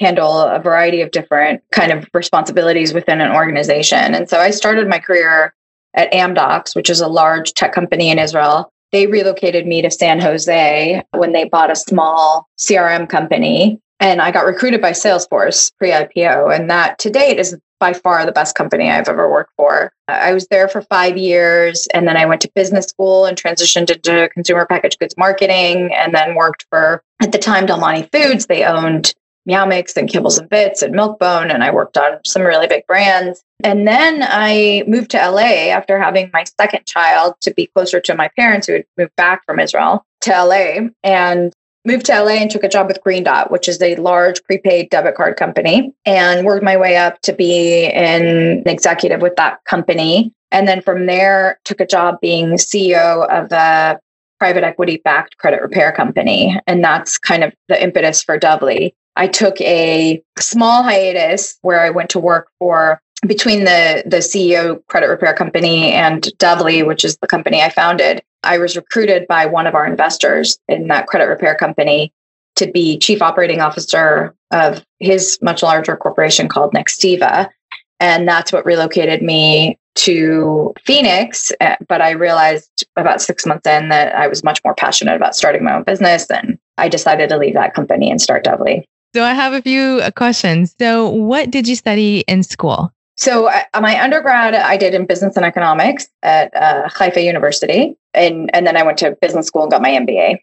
handle 0.00 0.40
a 0.40 0.60
variety 0.60 1.00
of 1.00 1.10
different 1.10 1.62
kind 1.72 1.92
of 1.92 2.06
responsibilities 2.14 2.94
within 2.94 3.20
an 3.20 3.32
organization. 3.32 4.14
And 4.14 4.28
so 4.28 4.38
I 4.38 4.50
started 4.50 4.88
my 4.88 4.98
career 4.98 5.54
at 5.94 6.12
Amdocs, 6.12 6.76
which 6.76 6.90
is 6.90 7.00
a 7.00 7.08
large 7.08 7.52
tech 7.54 7.72
company 7.72 8.10
in 8.10 8.18
Israel. 8.18 8.72
They 8.92 9.06
relocated 9.06 9.66
me 9.66 9.82
to 9.82 9.90
San 9.90 10.20
Jose 10.20 11.02
when 11.12 11.32
they 11.32 11.44
bought 11.44 11.70
a 11.70 11.76
small 11.76 12.48
CRM 12.58 13.08
company. 13.08 13.80
And 14.00 14.22
I 14.22 14.30
got 14.30 14.46
recruited 14.46 14.80
by 14.80 14.92
Salesforce 14.92 15.72
pre 15.76 15.90
IPO. 15.90 16.54
And 16.54 16.70
that 16.70 16.98
to 17.00 17.10
date 17.10 17.38
is 17.38 17.56
by 17.80 17.92
far 17.92 18.24
the 18.24 18.32
best 18.32 18.54
company 18.54 18.90
I've 18.90 19.08
ever 19.08 19.30
worked 19.30 19.52
for. 19.56 19.92
I 20.08 20.32
was 20.32 20.46
there 20.48 20.68
for 20.68 20.82
five 20.82 21.16
years 21.16 21.86
and 21.94 22.08
then 22.08 22.16
I 22.16 22.26
went 22.26 22.40
to 22.42 22.50
business 22.54 22.86
school 22.86 23.24
and 23.24 23.36
transitioned 23.36 23.90
into 23.90 24.28
consumer 24.30 24.66
packaged 24.66 24.98
goods 24.98 25.16
marketing 25.16 25.92
and 25.94 26.14
then 26.14 26.34
worked 26.34 26.66
for, 26.70 27.02
at 27.22 27.32
the 27.32 27.38
time, 27.38 27.66
Del 27.66 27.78
Monte 27.78 28.08
Foods. 28.12 28.46
They 28.46 28.64
owned 28.64 29.14
Meow 29.48 29.64
Mix 29.64 29.96
and 29.96 30.08
Kibbles 30.08 30.38
and 30.38 30.48
Bits 30.48 30.82
and 30.82 30.94
Milk-Bone, 30.94 31.50
and 31.50 31.64
I 31.64 31.70
worked 31.70 31.96
on 31.96 32.18
some 32.24 32.42
really 32.42 32.66
big 32.66 32.86
brands. 32.86 33.42
And 33.64 33.88
then 33.88 34.22
I 34.22 34.84
moved 34.86 35.10
to 35.12 35.30
LA 35.30 35.70
after 35.70 35.98
having 35.98 36.30
my 36.34 36.44
second 36.60 36.86
child 36.86 37.34
to 37.40 37.52
be 37.54 37.66
closer 37.66 37.98
to 37.98 38.14
my 38.14 38.28
parents 38.38 38.66
who 38.66 38.74
had 38.74 38.84
moved 38.98 39.16
back 39.16 39.44
from 39.46 39.58
Israel 39.58 40.04
to 40.20 40.30
LA 40.30 40.88
and 41.02 41.52
moved 41.86 42.04
to 42.06 42.22
LA 42.22 42.32
and 42.32 42.50
took 42.50 42.62
a 42.62 42.68
job 42.68 42.88
with 42.88 43.02
Green 43.02 43.24
Dot, 43.24 43.50
which 43.50 43.68
is 43.68 43.80
a 43.80 43.96
large 43.96 44.44
prepaid 44.44 44.90
debit 44.90 45.14
card 45.14 45.38
company, 45.38 45.94
and 46.04 46.44
worked 46.44 46.62
my 46.62 46.76
way 46.76 46.98
up 46.98 47.18
to 47.22 47.32
be 47.32 47.86
an 47.86 48.62
executive 48.66 49.22
with 49.22 49.36
that 49.36 49.64
company. 49.64 50.30
And 50.50 50.68
then 50.68 50.82
from 50.82 51.06
there, 51.06 51.58
took 51.64 51.80
a 51.80 51.86
job 51.86 52.20
being 52.20 52.52
CEO 52.52 53.26
of 53.30 53.50
a 53.50 53.98
private 54.38 54.62
equity 54.62 55.00
backed 55.02 55.38
credit 55.38 55.60
repair 55.62 55.90
company. 55.90 56.58
And 56.66 56.84
that's 56.84 57.18
kind 57.18 57.42
of 57.42 57.52
the 57.68 57.82
impetus 57.82 58.22
for 58.22 58.38
Dovly. 58.38 58.92
I 59.18 59.26
took 59.26 59.60
a 59.60 60.22
small 60.38 60.84
hiatus 60.84 61.58
where 61.62 61.80
I 61.80 61.90
went 61.90 62.08
to 62.10 62.20
work 62.20 62.48
for 62.60 63.00
between 63.26 63.64
the 63.64 64.04
the 64.06 64.18
CEO 64.18 64.80
credit 64.86 65.08
repair 65.08 65.34
company 65.34 65.92
and 65.92 66.22
Dovly, 66.38 66.86
which 66.86 67.04
is 67.04 67.18
the 67.18 67.26
company 67.26 67.60
I 67.60 67.68
founded. 67.68 68.22
I 68.44 68.58
was 68.58 68.76
recruited 68.76 69.26
by 69.26 69.44
one 69.44 69.66
of 69.66 69.74
our 69.74 69.84
investors 69.84 70.58
in 70.68 70.86
that 70.86 71.08
credit 71.08 71.26
repair 71.26 71.56
company 71.56 72.12
to 72.54 72.70
be 72.70 72.96
chief 72.96 73.20
operating 73.20 73.60
officer 73.60 74.34
of 74.52 74.84
his 75.00 75.36
much 75.42 75.64
larger 75.64 75.96
corporation 75.96 76.48
called 76.48 76.72
Nextiva. 76.72 77.48
And 77.98 78.28
that's 78.28 78.52
what 78.52 78.64
relocated 78.64 79.20
me 79.20 79.76
to 79.96 80.72
Phoenix. 80.84 81.50
Uh, 81.60 81.74
but 81.88 82.00
I 82.00 82.10
realized 82.10 82.86
about 82.94 83.20
six 83.20 83.44
months 83.44 83.66
in 83.66 83.88
that 83.88 84.14
I 84.14 84.28
was 84.28 84.44
much 84.44 84.60
more 84.64 84.74
passionate 84.74 85.16
about 85.16 85.34
starting 85.34 85.64
my 85.64 85.74
own 85.74 85.82
business. 85.82 86.30
And 86.30 86.56
I 86.78 86.88
decided 86.88 87.28
to 87.30 87.36
leave 87.36 87.54
that 87.54 87.74
company 87.74 88.08
and 88.08 88.20
start 88.20 88.44
Dovly. 88.44 88.84
So 89.14 89.24
I 89.24 89.32
have 89.32 89.52
a 89.52 89.62
few 89.62 90.00
uh, 90.02 90.10
questions. 90.10 90.74
So, 90.78 91.08
what 91.08 91.50
did 91.50 91.66
you 91.66 91.76
study 91.76 92.20
in 92.28 92.42
school? 92.42 92.92
So, 93.16 93.48
uh, 93.48 93.62
my 93.80 94.00
undergrad 94.00 94.54
I 94.54 94.76
did 94.76 94.94
in 94.94 95.06
business 95.06 95.36
and 95.36 95.44
economics 95.44 96.08
at 96.22 96.54
uh, 96.54 96.88
Haifa 96.88 97.22
University, 97.22 97.96
and 98.14 98.54
and 98.54 98.66
then 98.66 98.76
I 98.76 98.82
went 98.82 98.98
to 98.98 99.16
business 99.20 99.46
school 99.46 99.62
and 99.62 99.70
got 99.70 99.82
my 99.82 99.90
MBA. 99.90 100.38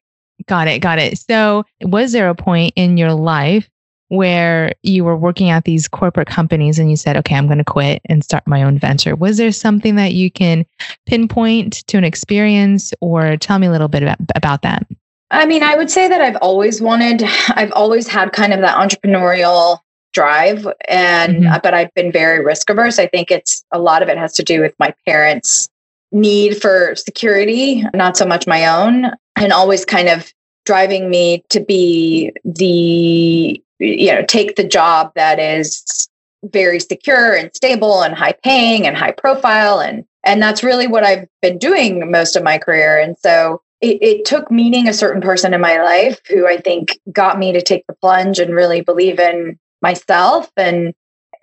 Got 0.48 0.68
it, 0.68 0.80
got 0.80 1.00
it. 1.00 1.18
So, 1.18 1.64
was 1.84 2.12
there 2.12 2.30
a 2.30 2.36
point 2.36 2.74
in 2.76 2.98
your 2.98 3.14
life 3.14 3.70
where 4.10 4.74
you 4.84 5.04
were 5.04 5.18
working 5.18 5.50
at 5.50 5.66
these 5.66 5.88
corporate 5.88 6.28
companies 6.28 6.78
and 6.78 6.90
you 6.90 6.96
said, 6.96 7.18
okay, 7.18 7.36
I'm 7.36 7.48
going 7.48 7.58
to 7.58 7.64
quit 7.64 8.02
and 8.06 8.24
start 8.24 8.48
my 8.48 8.62
own 8.64 8.78
venture? 8.78 9.16
Was 9.16 9.38
there 9.38 9.52
something 9.52 9.96
that 9.96 10.14
you 10.14 10.30
can 10.30 10.66
pinpoint 11.06 11.86
to 11.88 11.98
an 11.98 12.04
experience 12.04 12.94
or 13.02 13.38
tell 13.38 13.58
me 13.58 13.68
a 13.68 13.72
little 13.72 13.88
bit 13.88 14.04
about, 14.04 14.18
about 14.36 14.62
that? 14.62 14.86
I 15.36 15.46
mean, 15.46 15.64
I 15.64 15.76
would 15.76 15.92
say 15.92 16.08
that 16.08 16.22
I've 16.22 16.38
always 16.38 16.82
wanted, 16.82 17.24
I've 17.50 17.72
always 17.74 18.08
had 18.08 18.32
kind 18.32 18.54
of 18.54 18.62
that 18.62 18.78
entrepreneurial 18.78 19.80
drive 20.14 20.66
and 20.88 21.44
mm-hmm. 21.44 21.56
but 21.62 21.74
I've 21.74 21.94
been 21.94 22.12
very 22.12 22.44
risk 22.44 22.70
averse. 22.70 22.98
I 22.98 23.08
think 23.08 23.32
it's 23.32 23.64
a 23.72 23.80
lot 23.80 24.02
of 24.02 24.08
it 24.08 24.18
has 24.18 24.34
to 24.36 24.44
do 24.44 24.62
with 24.62 24.74
my 24.80 24.94
parents' 25.06 25.70
need 26.12 26.62
for 26.62 26.96
security, 26.96 27.84
not 27.94 28.16
so 28.16 28.26
much 28.26 28.48
my 28.48 28.66
own, 28.66 29.12
and 29.36 29.52
always 29.52 29.84
kind 29.84 30.08
of 30.08 30.34
driving 30.66 31.10
me 31.10 31.44
to 31.50 31.60
be 31.60 32.32
the 32.46 33.62
you 33.80 34.14
know, 34.14 34.24
take 34.24 34.56
the 34.56 34.64
job 34.64 35.12
that 35.16 35.38
is 35.38 36.08
very 36.46 36.80
secure 36.80 37.36
and 37.36 37.54
stable 37.54 38.02
and 38.02 38.16
high 38.16 38.36
paying 38.44 38.88
and 38.88 38.96
high 38.96 39.12
profile 39.12 39.80
and 39.80 40.06
and 40.24 40.42
that's 40.42 40.64
really 40.64 40.88
what 40.88 41.04
I've 41.04 41.28
been 41.42 41.60
doing 41.60 42.10
most 42.10 42.36
of 42.36 42.42
my 42.42 42.58
career. 42.58 43.00
And 43.00 43.16
so 43.20 43.62
it, 43.82 44.02
it, 44.02 44.26
took 44.26 44.50
meeting 44.50 44.88
a 44.88 44.94
certain 44.94 45.22
person 45.22 45.54
in 45.54 45.62
my 45.62 45.82
life 45.82 46.22
who 46.28 46.48
I 46.48 46.58
think 46.58 47.00
got 47.12 47.38
me 47.38 47.52
to 47.52 47.62
take 47.62 47.86
the 47.88 47.94
plunge 47.94 48.40
and 48.40 48.54
really 48.54 48.82
believe 48.82 49.20
in 49.20 49.60
myself. 49.82 50.50
And 50.58 50.94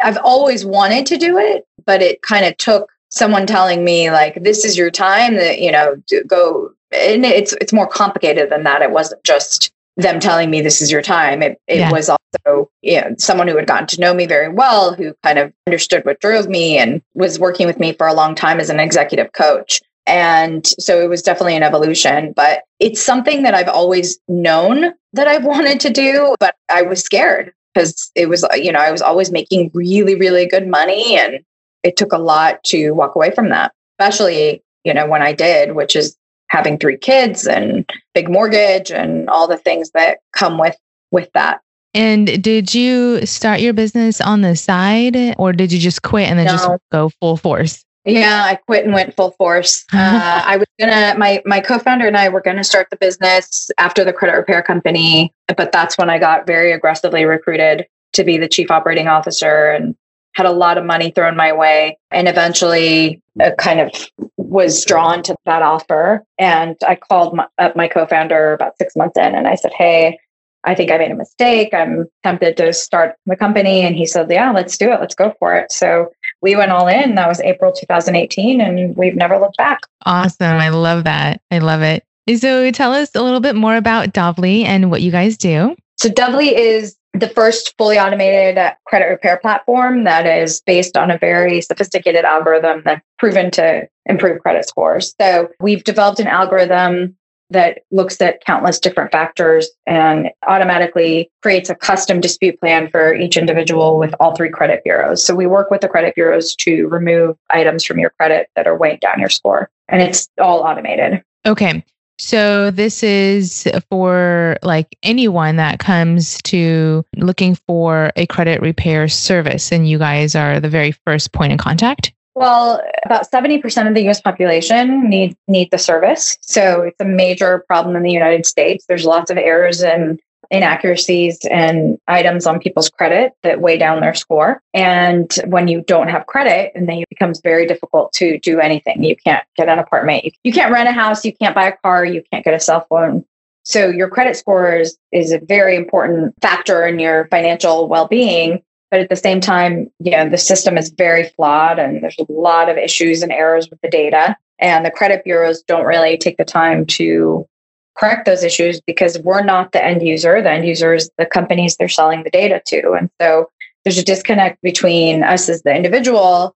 I've 0.03 0.19
always 0.19 0.65
wanted 0.65 1.07
to 1.07 1.19
do 1.19 1.39
it, 1.39 1.67
but 1.85 2.03
it 2.03 2.23
kind 2.23 2.47
of 2.47 2.57
took 2.57 2.91
someone 3.11 3.47
telling 3.47 3.85
me 3.85 4.11
like, 4.11 4.43
this 4.43 4.65
is 4.65 4.77
your 4.77 4.91
time 4.91 5.35
that, 5.37 5.61
you 5.61 5.71
know, 5.71 6.03
go. 6.27 6.71
And 6.91 7.25
it's, 7.25 7.53
it's 7.55 7.73
more 7.73 7.87
complicated 7.87 8.51
than 8.51 8.65
that. 8.65 8.83
It 8.83 8.91
wasn't 8.91 9.23
just 9.25 9.73
them 9.97 10.21
telling 10.21 10.51
me 10.51 10.61
this 10.61 10.81
is 10.81 10.91
your 10.91 11.03
time. 11.03 11.43
It, 11.43 11.61
it 11.69 11.79
yeah. 11.79 11.93
was 11.93 12.09
also 12.09 12.71
you 12.83 13.01
know, 13.01 13.15
someone 13.19 13.49
who 13.49 13.57
had 13.57 13.67
gotten 13.67 13.87
to 13.89 14.01
know 14.01 14.15
me 14.15 14.27
very 14.27 14.49
well, 14.49 14.95
who 14.95 15.15
kind 15.23 15.39
of 15.39 15.53
understood 15.67 16.05
what 16.05 16.21
drove 16.21 16.49
me 16.49 16.79
and 16.79 17.03
was 17.15 17.39
working 17.39 17.67
with 17.67 17.79
me 17.79 17.93
for 17.93 18.07
a 18.07 18.15
long 18.15 18.35
time 18.35 18.59
as 18.59 18.71
an 18.71 18.81
executive 18.81 19.33
coach. 19.33 19.81
And 20.07 20.67
so 20.67 21.01
it 21.01 21.09
was 21.09 21.23
definitely 21.23 21.57
an 21.57 21.63
evolution, 21.63 22.33
but 22.35 22.63
it's 22.81 23.01
something 23.01 23.43
that 23.45 23.55
I've 23.55 23.69
always 23.69 24.19
known 24.29 24.93
that 25.13 25.29
I 25.29 25.39
wanted 25.47 25.81
to 25.81 25.91
do, 25.91 26.35
but 26.41 26.55
I 26.71 26.83
was 26.83 27.03
scared 27.03 27.53
because 27.75 28.11
it 28.15 28.29
was, 28.29 28.45
you 28.55 28.73
know, 28.73 28.81
I 28.81 28.91
was 28.91 29.03
always 29.03 29.31
making 29.31 29.71
really, 29.75 30.15
really 30.15 30.47
good 30.47 30.67
money. 30.67 31.19
And 31.19 31.41
it 31.83 31.97
took 31.97 32.13
a 32.13 32.19
lot 32.19 32.63
to 32.65 32.93
walk 32.93 33.15
away 33.15 33.31
from 33.31 33.49
that, 33.51 33.73
especially, 33.99 34.63
you 34.85 34.93
know, 34.93 35.07
when 35.07 35.23
I 35.23 35.33
did, 35.33 35.75
which 35.75 35.97
is 35.97 36.17
having 36.49 36.79
three 36.79 36.99
kids 36.99 37.47
and 37.47 37.89
big 38.15 38.29
mortgage 38.29 38.91
and 38.91 39.29
all 39.31 39.49
the 39.49 39.57
things 39.57 39.91
that 39.93 40.19
come 40.33 40.59
with 40.59 40.77
with 41.11 41.31
that. 41.33 41.61
And 41.95 42.43
did 42.43 42.75
you 42.75 43.25
start 43.27 43.61
your 43.61 43.73
business 43.73 44.21
on 44.21 44.41
the 44.41 44.57
side 44.57 45.35
or 45.39 45.53
did 45.53 45.73
you 45.73 45.79
just 45.79 46.03
quit 46.03 46.29
and 46.29 46.39
then 46.39 46.47
no. 46.47 46.53
just 46.53 46.71
go 46.91 47.11
full 47.21 47.37
force? 47.37 47.85
Yeah, 48.05 48.43
I 48.45 48.57
quit 48.57 48.85
and 48.85 48.93
went 48.93 49.15
full 49.15 49.33
force. 49.33 49.85
Uh, 49.95 50.43
I 50.45 50.57
was 50.57 50.67
gonna 50.81 51.15
my 51.17 51.43
my 51.47 51.61
co-founder 51.61 52.07
and 52.07 52.17
I 52.17 52.29
were 52.29 52.41
gonna 52.41 52.65
start 52.65 52.89
the 52.91 52.97
business 52.97 53.71
after 53.79 54.05
the 54.05 54.13
credit 54.13 54.37
repair 54.37 54.63
company, 54.63 55.33
but 55.57 55.71
that's 55.71 55.97
when 55.97 56.11
I 56.11 56.19
got 56.19 56.47
very 56.47 56.73
aggressively 56.73 57.25
recruited 57.25 57.87
to 58.15 58.25
be 58.25 58.37
the 58.37 58.49
chief 58.49 58.71
operating 58.71 59.09
officer 59.09 59.71
and 59.71 59.95
had 60.35 60.47
a 60.47 60.53
lot 60.53 60.79
of 60.79 60.85
money 60.85 61.11
thrown 61.11 61.37
my 61.37 61.53
way 61.53 61.99
and 62.11 62.29
eventually 62.29 63.21
uh, 63.41 63.51
kind 63.59 63.81
of 63.81 63.91
was 64.37 64.85
drawn 64.85 65.23
to 65.23 65.37
that 65.45 65.63
offer 65.63 66.25
and 66.39 66.77
i 66.87 66.95
called 66.95 67.35
my, 67.35 67.47
up 67.59 67.77
my 67.77 67.87
co-founder 67.87 68.55
about 68.55 68.77
six 68.79 68.97
months 68.97 69.17
in 69.19 69.35
and 69.35 69.47
i 69.47 69.55
said 69.55 69.73
hey 69.75 70.19
I 70.65 70.75
think 70.75 70.91
I 70.91 70.99
made 70.99 71.11
a 71.11 71.17
mistake. 71.17 71.75
I'm 71.75 72.07
tempted 72.23 72.57
to 72.59 72.73
start 72.73 73.17
the 73.27 73.37
company. 73.37 73.83
And 73.83 73.97
he 73.97 74.07
said, 74.07 74.31
Yeah, 74.31 74.53
let's 74.53 74.79
do 74.79 74.93
it. 74.93 75.01
Let's 75.01 75.15
go 75.15 75.35
for 75.39 75.57
it. 75.57 75.73
So 75.73 76.13
we 76.43 76.57
went 76.57 76.73
all 76.73 76.89
in. 76.89 77.15
That 77.15 77.29
was 77.29 77.41
April 77.41 77.73
2018, 77.73 78.61
and 78.61 78.97
we've 78.97 79.17
never 79.17 79.39
looked 79.39 79.57
back. 79.57 79.81
Awesome. 80.05 80.59
I 80.59 80.69
love 80.69 81.05
that. 81.05 81.41
I 81.51 81.59
love 81.59 81.83
it. 81.83 82.05
So 82.37 82.71
tell 82.71 82.93
us 82.93 83.11
a 83.15 83.23
little 83.23 83.41
bit 83.41 83.57
more 83.57 83.77
about 83.77 84.13
Dovly 84.13 84.65
and 84.65 84.91
what 84.91 85.03
you 85.03 85.11
guys 85.11 85.37
do. 85.37 85.77
So 85.99 86.09
Dovly 86.09 86.53
is 86.53 86.97
the 87.15 87.29
first 87.29 87.75
fully 87.77 87.99
automated 87.99 88.59
credit 88.87 89.07
repair 89.07 89.37
platform 89.37 90.05
that 90.05 90.27
is 90.27 90.63
based 90.63 90.97
on 90.97 91.11
a 91.11 91.19
very 91.19 91.61
sophisticated 91.61 92.25
algorithm 92.25 92.83
that's 92.85 93.03
proven 93.19 93.51
to 93.53 93.87
improve 94.07 94.41
credit 94.41 94.67
scores. 94.67 95.15
So 95.21 95.49
we've 95.61 95.85
developed 95.85 96.21
an 96.21 96.27
algorithm 96.27 97.17
that 97.53 97.83
looks 97.91 98.21
at 98.21 98.45
countless 98.45 98.79
different 98.79 99.13
factors 99.13 99.71
and 99.87 100.31
automatically 100.47 101.31
creates 101.43 101.71
a 101.71 101.75
custom 101.75 102.21
dispute 102.21 102.59
plan 102.61 102.89
for 102.91 103.15
each 103.15 103.37
individual 103.37 103.99
with 103.99 104.15
all 104.21 104.35
three 104.35 104.51
credit 104.51 104.83
bureaus. 104.85 105.25
So 105.25 105.35
we 105.35 105.47
work 105.47 105.71
with 105.71 105.81
the 105.81 105.89
credit 105.89 106.15
bureaus 106.15 106.55
to 106.57 106.89
remove 106.89 107.37
items 107.51 107.85
from 107.85 107.99
your 107.99 108.11
credit 108.11 108.49
that 108.57 108.67
are 108.67 108.77
weighing 108.77 108.99
down 109.01 109.21
your 109.21 109.29
score, 109.29 109.71
and 109.89 110.03
it's 110.03 110.29
all 110.39 110.61
automated. 110.61 111.23
Okay. 111.47 111.85
So 112.19 112.71
this 112.71 113.03
is 113.03 113.67
for 113.91 114.57
like 114.63 114.97
anyone 115.03 115.57
that 115.57 115.81
comes 115.81 116.41
to 116.43 117.05
looking 117.17 117.57
for 117.57 118.13
a 118.15 118.27
credit 118.27 118.61
repair 118.61 119.09
service 119.09 119.73
and 119.73 119.89
you 119.89 119.99
guys 119.99 120.37
are 120.37 120.61
the 120.61 120.69
very 120.69 120.93
first 120.93 121.33
point 121.33 121.53
of 121.53 121.59
contact? 121.59 122.13
Well, 122.35 122.83
about 123.05 123.31
70% 123.31 123.89
of 123.89 123.95
the 123.95 124.09
US 124.09 124.21
population 124.21 125.09
need 125.09 125.37
need 125.49 125.71
the 125.71 125.79
service. 125.79 126.39
So 126.41 126.83
it's 126.83 127.01
a 127.01 127.05
major 127.05 127.65
problem 127.67 127.95
in 127.95 128.03
the 128.03 128.13
United 128.13 128.47
States. 128.47 128.87
There's 128.89 129.05
lots 129.05 129.31
of 129.31 129.37
errors 129.37 129.83
and 129.83 130.19
inaccuracies 130.51 131.39
and 131.51 131.99
items 132.09 132.47
on 132.47 132.61
people's 132.61 132.91
credit 132.91 133.33
that 133.43 133.61
weigh 133.61 133.79
down 133.79 134.01
their 134.01 134.15
score. 134.15 134.63
And 134.75 135.33
when 135.47 135.67
you 135.67 135.83
don't 135.83 136.09
have 136.09 136.27
credit, 136.27 136.73
and 136.75 136.89
then 136.89 136.99
it 136.99 137.09
becomes 137.09 137.41
very 137.41 137.67
difficult 137.67 138.13
to 138.15 138.39
do 138.39 138.61
anything. 138.61 139.03
You 139.03 139.17
can't 139.17 139.45
get 139.57 139.71
an 139.71 139.79
apartment, 139.79 140.27
you, 140.45 140.53
can't 140.53 140.71
rent 140.71 140.89
a 140.89 140.93
house, 140.93 141.25
you 141.25 141.33
can't 141.35 141.55
buy 141.55 141.69
a 141.69 141.77
car, 141.79 142.05
you 142.05 142.23
can't 142.31 142.45
get 142.45 142.53
a 142.53 142.61
cell 142.61 142.87
phone. 142.89 143.25
So 143.65 143.89
your 143.89 144.11
credit 144.11 144.37
score 144.37 144.77
is, 144.77 144.99
is 145.11 145.33
a 145.33 145.39
very 145.39 145.75
important 145.75 146.35
factor 146.43 146.87
in 146.87 146.99
your 146.99 147.29
financial 147.29 147.89
well-being. 147.89 148.63
But 148.93 149.01
at 149.01 149.09
the 149.09 149.17
same 149.17 149.41
time, 149.41 149.91
you 150.01 150.11
know, 150.11 150.29
the 150.29 150.37
system 150.37 150.77
is 150.77 150.91
very 150.91 151.31
flawed 151.31 151.79
and 151.79 152.03
there's 152.03 152.19
a 152.19 152.31
lot 152.31 152.69
of 152.69 152.77
issues 152.77 153.23
and 153.23 153.33
errors 153.33 153.71
with 153.71 153.81
the 153.81 153.89
data. 153.89 154.37
And 154.59 154.85
the 154.85 154.91
credit 154.91 155.25
bureaus 155.25 155.63
don't 155.63 155.87
really 155.87 156.19
take 156.19 156.37
the 156.37 156.45
time 156.45 156.85
to 156.87 157.49
correct 157.97 158.27
those 158.27 158.45
issues 158.45 158.83
because 158.83 159.19
we're 159.21 159.43
not 159.43 159.73
the 159.73 159.83
end 159.83 160.03
user. 160.03 160.43
The 160.43 160.51
end 160.51 160.67
user 160.67 160.93
is 160.93 161.11
the 161.17 161.25
companies 161.25 161.75
they're 161.75 161.89
selling 161.89 162.23
the 162.23 162.29
data 162.29 162.61
to. 162.67 162.93
And 162.93 163.09
so 163.19 163.49
there's 163.85 163.97
a 163.97 164.05
disconnect 164.05 164.61
between 164.61 165.23
us 165.23 165.49
as 165.49 165.63
the 165.63 165.75
individual, 165.75 166.55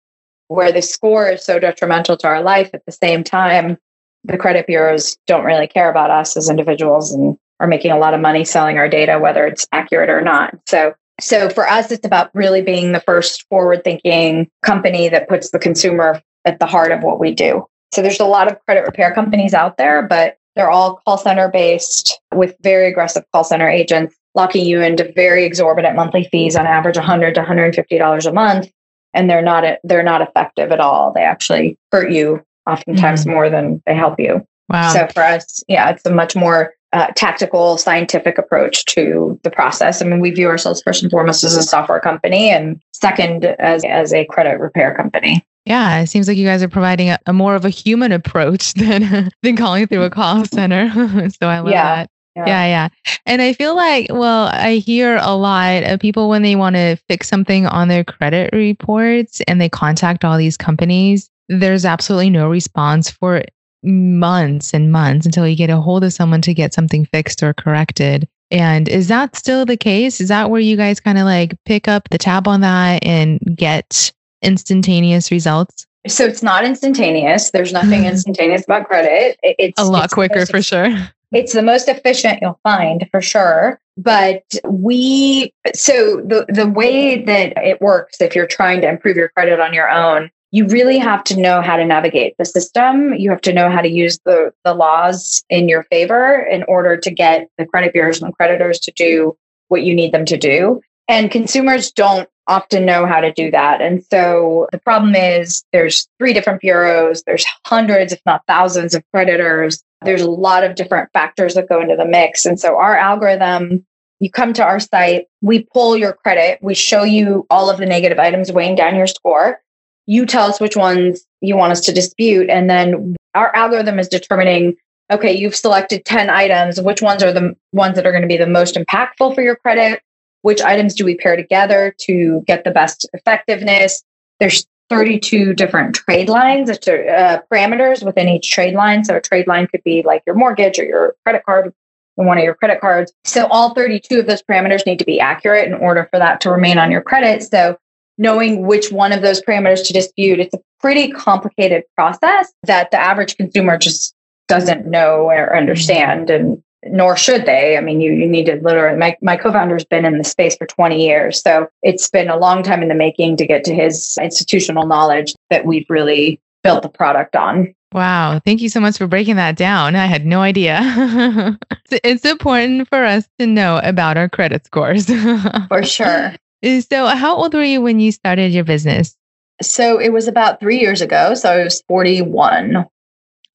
where 0.48 0.70
the 0.70 0.82
score 0.82 1.30
is 1.30 1.42
so 1.42 1.58
detrimental 1.58 2.18
to 2.18 2.26
our 2.26 2.42
life. 2.42 2.68
At 2.74 2.84
the 2.84 2.92
same 2.92 3.24
time, 3.24 3.78
the 4.24 4.36
credit 4.36 4.66
bureaus 4.66 5.16
don't 5.26 5.44
really 5.44 5.68
care 5.68 5.90
about 5.90 6.10
us 6.10 6.36
as 6.36 6.50
individuals 6.50 7.14
and 7.14 7.38
are 7.60 7.66
making 7.66 7.92
a 7.92 7.98
lot 7.98 8.12
of 8.12 8.20
money 8.20 8.44
selling 8.44 8.76
our 8.76 8.90
data, 8.90 9.18
whether 9.18 9.46
it's 9.46 9.66
accurate 9.72 10.10
or 10.10 10.20
not. 10.20 10.54
So 10.68 10.94
so 11.20 11.48
for 11.48 11.68
us, 11.68 11.90
it's 11.90 12.06
about 12.06 12.30
really 12.34 12.62
being 12.62 12.92
the 12.92 13.00
first 13.00 13.46
forward 13.48 13.84
thinking 13.84 14.50
company 14.62 15.08
that 15.08 15.28
puts 15.28 15.50
the 15.50 15.58
consumer 15.58 16.20
at 16.44 16.58
the 16.60 16.66
heart 16.66 16.92
of 16.92 17.02
what 17.02 17.18
we 17.18 17.34
do. 17.34 17.64
So 17.92 18.02
there's 18.02 18.20
a 18.20 18.24
lot 18.24 18.50
of 18.50 18.58
credit 18.64 18.84
repair 18.84 19.14
companies 19.14 19.54
out 19.54 19.78
there, 19.78 20.02
but 20.02 20.36
they're 20.56 20.70
all 20.70 21.00
call 21.04 21.18
center 21.18 21.48
based 21.48 22.18
with 22.34 22.56
very 22.62 22.88
aggressive 22.88 23.24
call 23.32 23.44
center 23.44 23.68
agents 23.68 24.16
locking 24.34 24.66
you 24.66 24.80
into 24.82 25.10
very 25.14 25.44
exorbitant 25.44 25.96
monthly 25.96 26.24
fees 26.24 26.56
on 26.56 26.66
average 26.66 26.96
100 26.96 27.34
to 27.34 27.40
150 27.40 27.98
dollars 27.98 28.26
a 28.26 28.32
month 28.32 28.70
and 29.14 29.30
they're 29.30 29.42
not 29.42 29.78
they're 29.84 30.02
not 30.02 30.20
effective 30.20 30.72
at 30.72 30.80
all 30.80 31.12
they 31.12 31.22
actually 31.22 31.78
hurt 31.92 32.10
you 32.10 32.42
oftentimes 32.68 33.22
mm-hmm. 33.22 33.30
more 33.30 33.50
than 33.50 33.82
they 33.86 33.94
help 33.94 34.18
you 34.18 34.46
wow 34.68 34.92
so 34.92 35.06
for 35.12 35.22
us 35.22 35.64
yeah 35.68 35.90
it's 35.90 36.04
a 36.04 36.10
much 36.10 36.36
more 36.36 36.74
uh, 36.92 37.08
tactical 37.16 37.76
scientific 37.76 38.38
approach 38.38 38.84
to 38.86 39.38
the 39.42 39.50
process. 39.50 40.00
I 40.00 40.06
mean, 40.06 40.20
we 40.20 40.30
view 40.30 40.48
ourselves 40.48 40.82
first 40.82 41.02
and 41.02 41.10
foremost 41.10 41.44
as 41.44 41.56
a 41.56 41.62
software 41.62 42.00
company 42.00 42.50
and 42.50 42.80
second 42.92 43.44
as, 43.44 43.84
as 43.84 44.12
a 44.12 44.24
credit 44.26 44.60
repair 44.60 44.94
company. 44.94 45.44
Yeah, 45.64 46.00
it 46.00 46.06
seems 46.06 46.28
like 46.28 46.36
you 46.36 46.46
guys 46.46 46.62
are 46.62 46.68
providing 46.68 47.10
a, 47.10 47.18
a 47.26 47.32
more 47.32 47.56
of 47.56 47.64
a 47.64 47.70
human 47.70 48.12
approach 48.12 48.72
than 48.74 49.30
than 49.42 49.56
calling 49.56 49.86
through 49.86 50.04
a 50.04 50.10
call 50.10 50.44
center. 50.44 50.90
so 51.30 51.48
I 51.48 51.58
love 51.58 51.70
yeah. 51.70 51.96
that. 51.96 52.10
Yeah. 52.36 52.46
yeah, 52.46 52.66
yeah. 52.66 52.88
And 53.24 53.40
I 53.40 53.54
feel 53.54 53.74
like, 53.74 54.08
well, 54.10 54.48
I 54.52 54.74
hear 54.74 55.18
a 55.22 55.34
lot 55.34 55.84
of 55.84 55.98
people 56.00 56.28
when 56.28 56.42
they 56.42 56.54
want 56.54 56.76
to 56.76 56.96
fix 57.08 57.28
something 57.28 57.66
on 57.66 57.88
their 57.88 58.04
credit 58.04 58.50
reports 58.52 59.40
and 59.48 59.58
they 59.58 59.70
contact 59.70 60.22
all 60.22 60.36
these 60.36 60.58
companies, 60.58 61.30
there's 61.48 61.86
absolutely 61.86 62.28
no 62.28 62.50
response 62.50 63.10
for 63.10 63.42
months 63.86 64.74
and 64.74 64.92
months 64.92 65.24
until 65.24 65.46
you 65.46 65.56
get 65.56 65.70
a 65.70 65.80
hold 65.80 66.04
of 66.04 66.12
someone 66.12 66.42
to 66.42 66.52
get 66.52 66.74
something 66.74 67.06
fixed 67.06 67.42
or 67.42 67.54
corrected. 67.54 68.28
And 68.50 68.88
is 68.88 69.08
that 69.08 69.36
still 69.36 69.64
the 69.64 69.76
case? 69.76 70.20
Is 70.20 70.28
that 70.28 70.50
where 70.50 70.60
you 70.60 70.76
guys 70.76 71.00
kind 71.00 71.18
of 71.18 71.24
like 71.24 71.56
pick 71.64 71.88
up 71.88 72.08
the 72.10 72.18
tab 72.18 72.46
on 72.46 72.60
that 72.60 73.04
and 73.04 73.40
get 73.56 74.12
instantaneous 74.42 75.30
results? 75.30 75.86
So 76.06 76.24
it's 76.24 76.42
not 76.42 76.64
instantaneous. 76.64 77.50
There's 77.50 77.72
nothing 77.72 78.04
instantaneous 78.06 78.64
about 78.64 78.86
credit. 78.86 79.38
It's 79.42 79.80
a 79.80 79.84
lot 79.84 80.04
it's 80.04 80.14
quicker 80.14 80.40
most, 80.40 80.50
for 80.50 80.62
sure. 80.62 80.88
It's 81.32 81.52
the 81.52 81.62
most 81.62 81.88
efficient 81.88 82.38
you'll 82.40 82.60
find 82.62 83.08
for 83.10 83.20
sure. 83.20 83.80
But 83.96 84.44
we 84.64 85.52
so 85.74 86.16
the 86.16 86.46
the 86.48 86.68
way 86.68 87.22
that 87.22 87.56
it 87.56 87.80
works 87.80 88.20
if 88.20 88.36
you're 88.36 88.46
trying 88.46 88.82
to 88.82 88.88
improve 88.88 89.16
your 89.16 89.30
credit 89.30 89.58
on 89.58 89.72
your 89.72 89.88
own, 89.88 90.30
you 90.52 90.66
really 90.66 90.98
have 90.98 91.24
to 91.24 91.40
know 91.40 91.60
how 91.60 91.76
to 91.76 91.84
navigate 91.84 92.34
the 92.38 92.44
system. 92.44 93.14
You 93.14 93.30
have 93.30 93.40
to 93.42 93.52
know 93.52 93.70
how 93.70 93.80
to 93.80 93.88
use 93.88 94.18
the 94.24 94.52
the 94.64 94.74
laws 94.74 95.44
in 95.50 95.68
your 95.68 95.82
favor 95.84 96.38
in 96.38 96.62
order 96.64 96.96
to 96.96 97.10
get 97.10 97.48
the 97.58 97.66
credit 97.66 97.92
bureaus 97.92 98.22
and 98.22 98.34
creditors 98.36 98.78
to 98.80 98.92
do 98.92 99.36
what 99.68 99.82
you 99.82 99.94
need 99.94 100.12
them 100.12 100.24
to 100.26 100.36
do. 100.36 100.80
And 101.08 101.30
consumers 101.30 101.90
don't 101.92 102.28
often 102.48 102.84
know 102.84 103.06
how 103.06 103.20
to 103.20 103.32
do 103.32 103.50
that. 103.50 103.80
And 103.80 104.04
so 104.10 104.68
the 104.72 104.78
problem 104.78 105.14
is 105.14 105.64
there's 105.72 106.08
three 106.18 106.32
different 106.32 106.60
bureaus, 106.60 107.22
there's 107.24 107.44
hundreds, 107.64 108.12
if 108.12 108.20
not 108.26 108.42
thousands 108.46 108.94
of 108.94 109.02
creditors. 109.12 109.82
There's 110.02 110.22
a 110.22 110.30
lot 110.30 110.62
of 110.62 110.74
different 110.74 111.10
factors 111.12 111.54
that 111.54 111.68
go 111.68 111.80
into 111.80 111.96
the 111.96 112.06
mix. 112.06 112.46
And 112.46 112.60
so 112.60 112.76
our 112.76 112.96
algorithm, 112.96 113.84
you 114.20 114.30
come 114.30 114.52
to 114.54 114.64
our 114.64 114.78
site, 114.78 115.26
we 115.42 115.66
pull 115.72 115.96
your 115.96 116.12
credit, 116.12 116.58
we 116.62 116.74
show 116.74 117.02
you 117.02 117.46
all 117.50 117.68
of 117.70 117.78
the 117.78 117.86
negative 117.86 118.18
items 118.18 118.52
weighing 118.52 118.76
down 118.76 118.94
your 118.94 119.06
score. 119.06 119.60
You 120.06 120.26
tell 120.26 120.48
us 120.48 120.60
which 120.60 120.76
ones 120.76 121.24
you 121.40 121.56
want 121.56 121.72
us 121.72 121.80
to 121.82 121.92
dispute. 121.92 122.48
And 122.48 122.70
then 122.70 123.16
our 123.34 123.54
algorithm 123.54 123.98
is 123.98 124.08
determining 124.08 124.76
okay, 125.12 125.32
you've 125.32 125.54
selected 125.54 126.04
10 126.04 126.30
items. 126.30 126.80
Which 126.80 127.00
ones 127.00 127.22
are 127.22 127.32
the 127.32 127.54
ones 127.72 127.94
that 127.94 128.06
are 128.06 128.10
going 128.10 128.22
to 128.22 128.28
be 128.28 128.36
the 128.36 128.46
most 128.46 128.74
impactful 128.74 129.36
for 129.36 129.40
your 129.40 129.54
credit? 129.54 130.02
which 130.46 130.62
items 130.62 130.94
do 130.94 131.04
we 131.04 131.16
pair 131.16 131.34
together 131.34 131.92
to 131.98 132.44
get 132.46 132.62
the 132.62 132.70
best 132.70 133.08
effectiveness 133.12 134.04
there's 134.38 134.64
32 134.90 135.54
different 135.54 135.96
trade 135.96 136.28
lines 136.28 136.70
uh, 136.70 137.40
parameters 137.52 138.04
within 138.06 138.28
each 138.28 138.48
trade 138.48 138.74
line 138.74 139.04
so 139.04 139.16
a 139.16 139.20
trade 139.20 139.48
line 139.48 139.66
could 139.66 139.82
be 139.82 140.04
like 140.04 140.22
your 140.24 140.36
mortgage 140.36 140.78
or 140.78 140.84
your 140.84 141.16
credit 141.24 141.44
card 141.44 141.74
one 142.14 142.38
of 142.38 142.44
your 142.44 142.54
credit 142.54 142.80
cards 142.80 143.12
so 143.24 143.48
all 143.48 143.74
32 143.74 144.20
of 144.20 144.26
those 144.26 144.40
parameters 144.40 144.86
need 144.86 145.00
to 145.00 145.04
be 145.04 145.18
accurate 145.18 145.66
in 145.66 145.74
order 145.74 146.06
for 146.12 146.18
that 146.20 146.40
to 146.40 146.48
remain 146.48 146.78
on 146.78 146.92
your 146.92 147.02
credit 147.02 147.42
so 147.42 147.76
knowing 148.18 148.66
which 148.66 148.90
one 148.90 149.12
of 149.12 149.22
those 149.22 149.40
parameters 149.42 149.84
to 149.86 149.92
dispute 149.92 150.40
it's 150.40 150.54
a 150.54 150.60
pretty 150.80 151.10
complicated 151.10 151.82
process 151.94 152.52
that 152.62 152.90
the 152.90 153.00
average 153.00 153.36
consumer 153.36 153.76
just 153.76 154.14
doesn't 154.48 154.86
know 154.86 155.28
or 155.28 155.56
understand 155.56 156.30
and 156.30 156.62
nor 156.88 157.16
should 157.16 157.46
they. 157.46 157.76
I 157.76 157.80
mean, 157.80 158.00
you, 158.00 158.12
you 158.12 158.28
need 158.28 158.46
to 158.46 158.56
literally, 158.56 158.96
my, 158.96 159.16
my 159.22 159.36
co 159.36 159.52
founder's 159.52 159.84
been 159.84 160.04
in 160.04 160.18
the 160.18 160.24
space 160.24 160.56
for 160.56 160.66
20 160.66 161.04
years. 161.04 161.40
So 161.42 161.68
it's 161.82 162.08
been 162.08 162.28
a 162.28 162.36
long 162.36 162.62
time 162.62 162.82
in 162.82 162.88
the 162.88 162.94
making 162.94 163.36
to 163.38 163.46
get 163.46 163.64
to 163.64 163.74
his 163.74 164.16
institutional 164.20 164.86
knowledge 164.86 165.34
that 165.50 165.66
we've 165.66 165.86
really 165.88 166.40
built 166.62 166.82
the 166.82 166.88
product 166.88 167.36
on. 167.36 167.74
Wow. 167.92 168.40
Thank 168.44 168.60
you 168.60 168.68
so 168.68 168.80
much 168.80 168.98
for 168.98 169.06
breaking 169.06 169.36
that 169.36 169.56
down. 169.56 169.96
I 169.96 170.06
had 170.06 170.26
no 170.26 170.40
idea. 170.40 170.80
it's 171.90 172.24
important 172.24 172.88
for 172.88 173.04
us 173.04 173.26
to 173.38 173.46
know 173.46 173.80
about 173.82 174.16
our 174.16 174.28
credit 174.28 174.66
scores. 174.66 175.06
for 175.68 175.82
sure. 175.82 176.34
So, 176.66 177.06
how 177.06 177.36
old 177.36 177.54
were 177.54 177.62
you 177.62 177.80
when 177.80 178.00
you 178.00 178.12
started 178.12 178.52
your 178.52 178.64
business? 178.64 179.16
So, 179.62 179.98
it 179.98 180.12
was 180.12 180.26
about 180.26 180.60
three 180.60 180.80
years 180.80 181.00
ago. 181.00 181.34
So, 181.34 181.50
I 181.50 181.64
was 181.64 181.82
41 181.88 182.86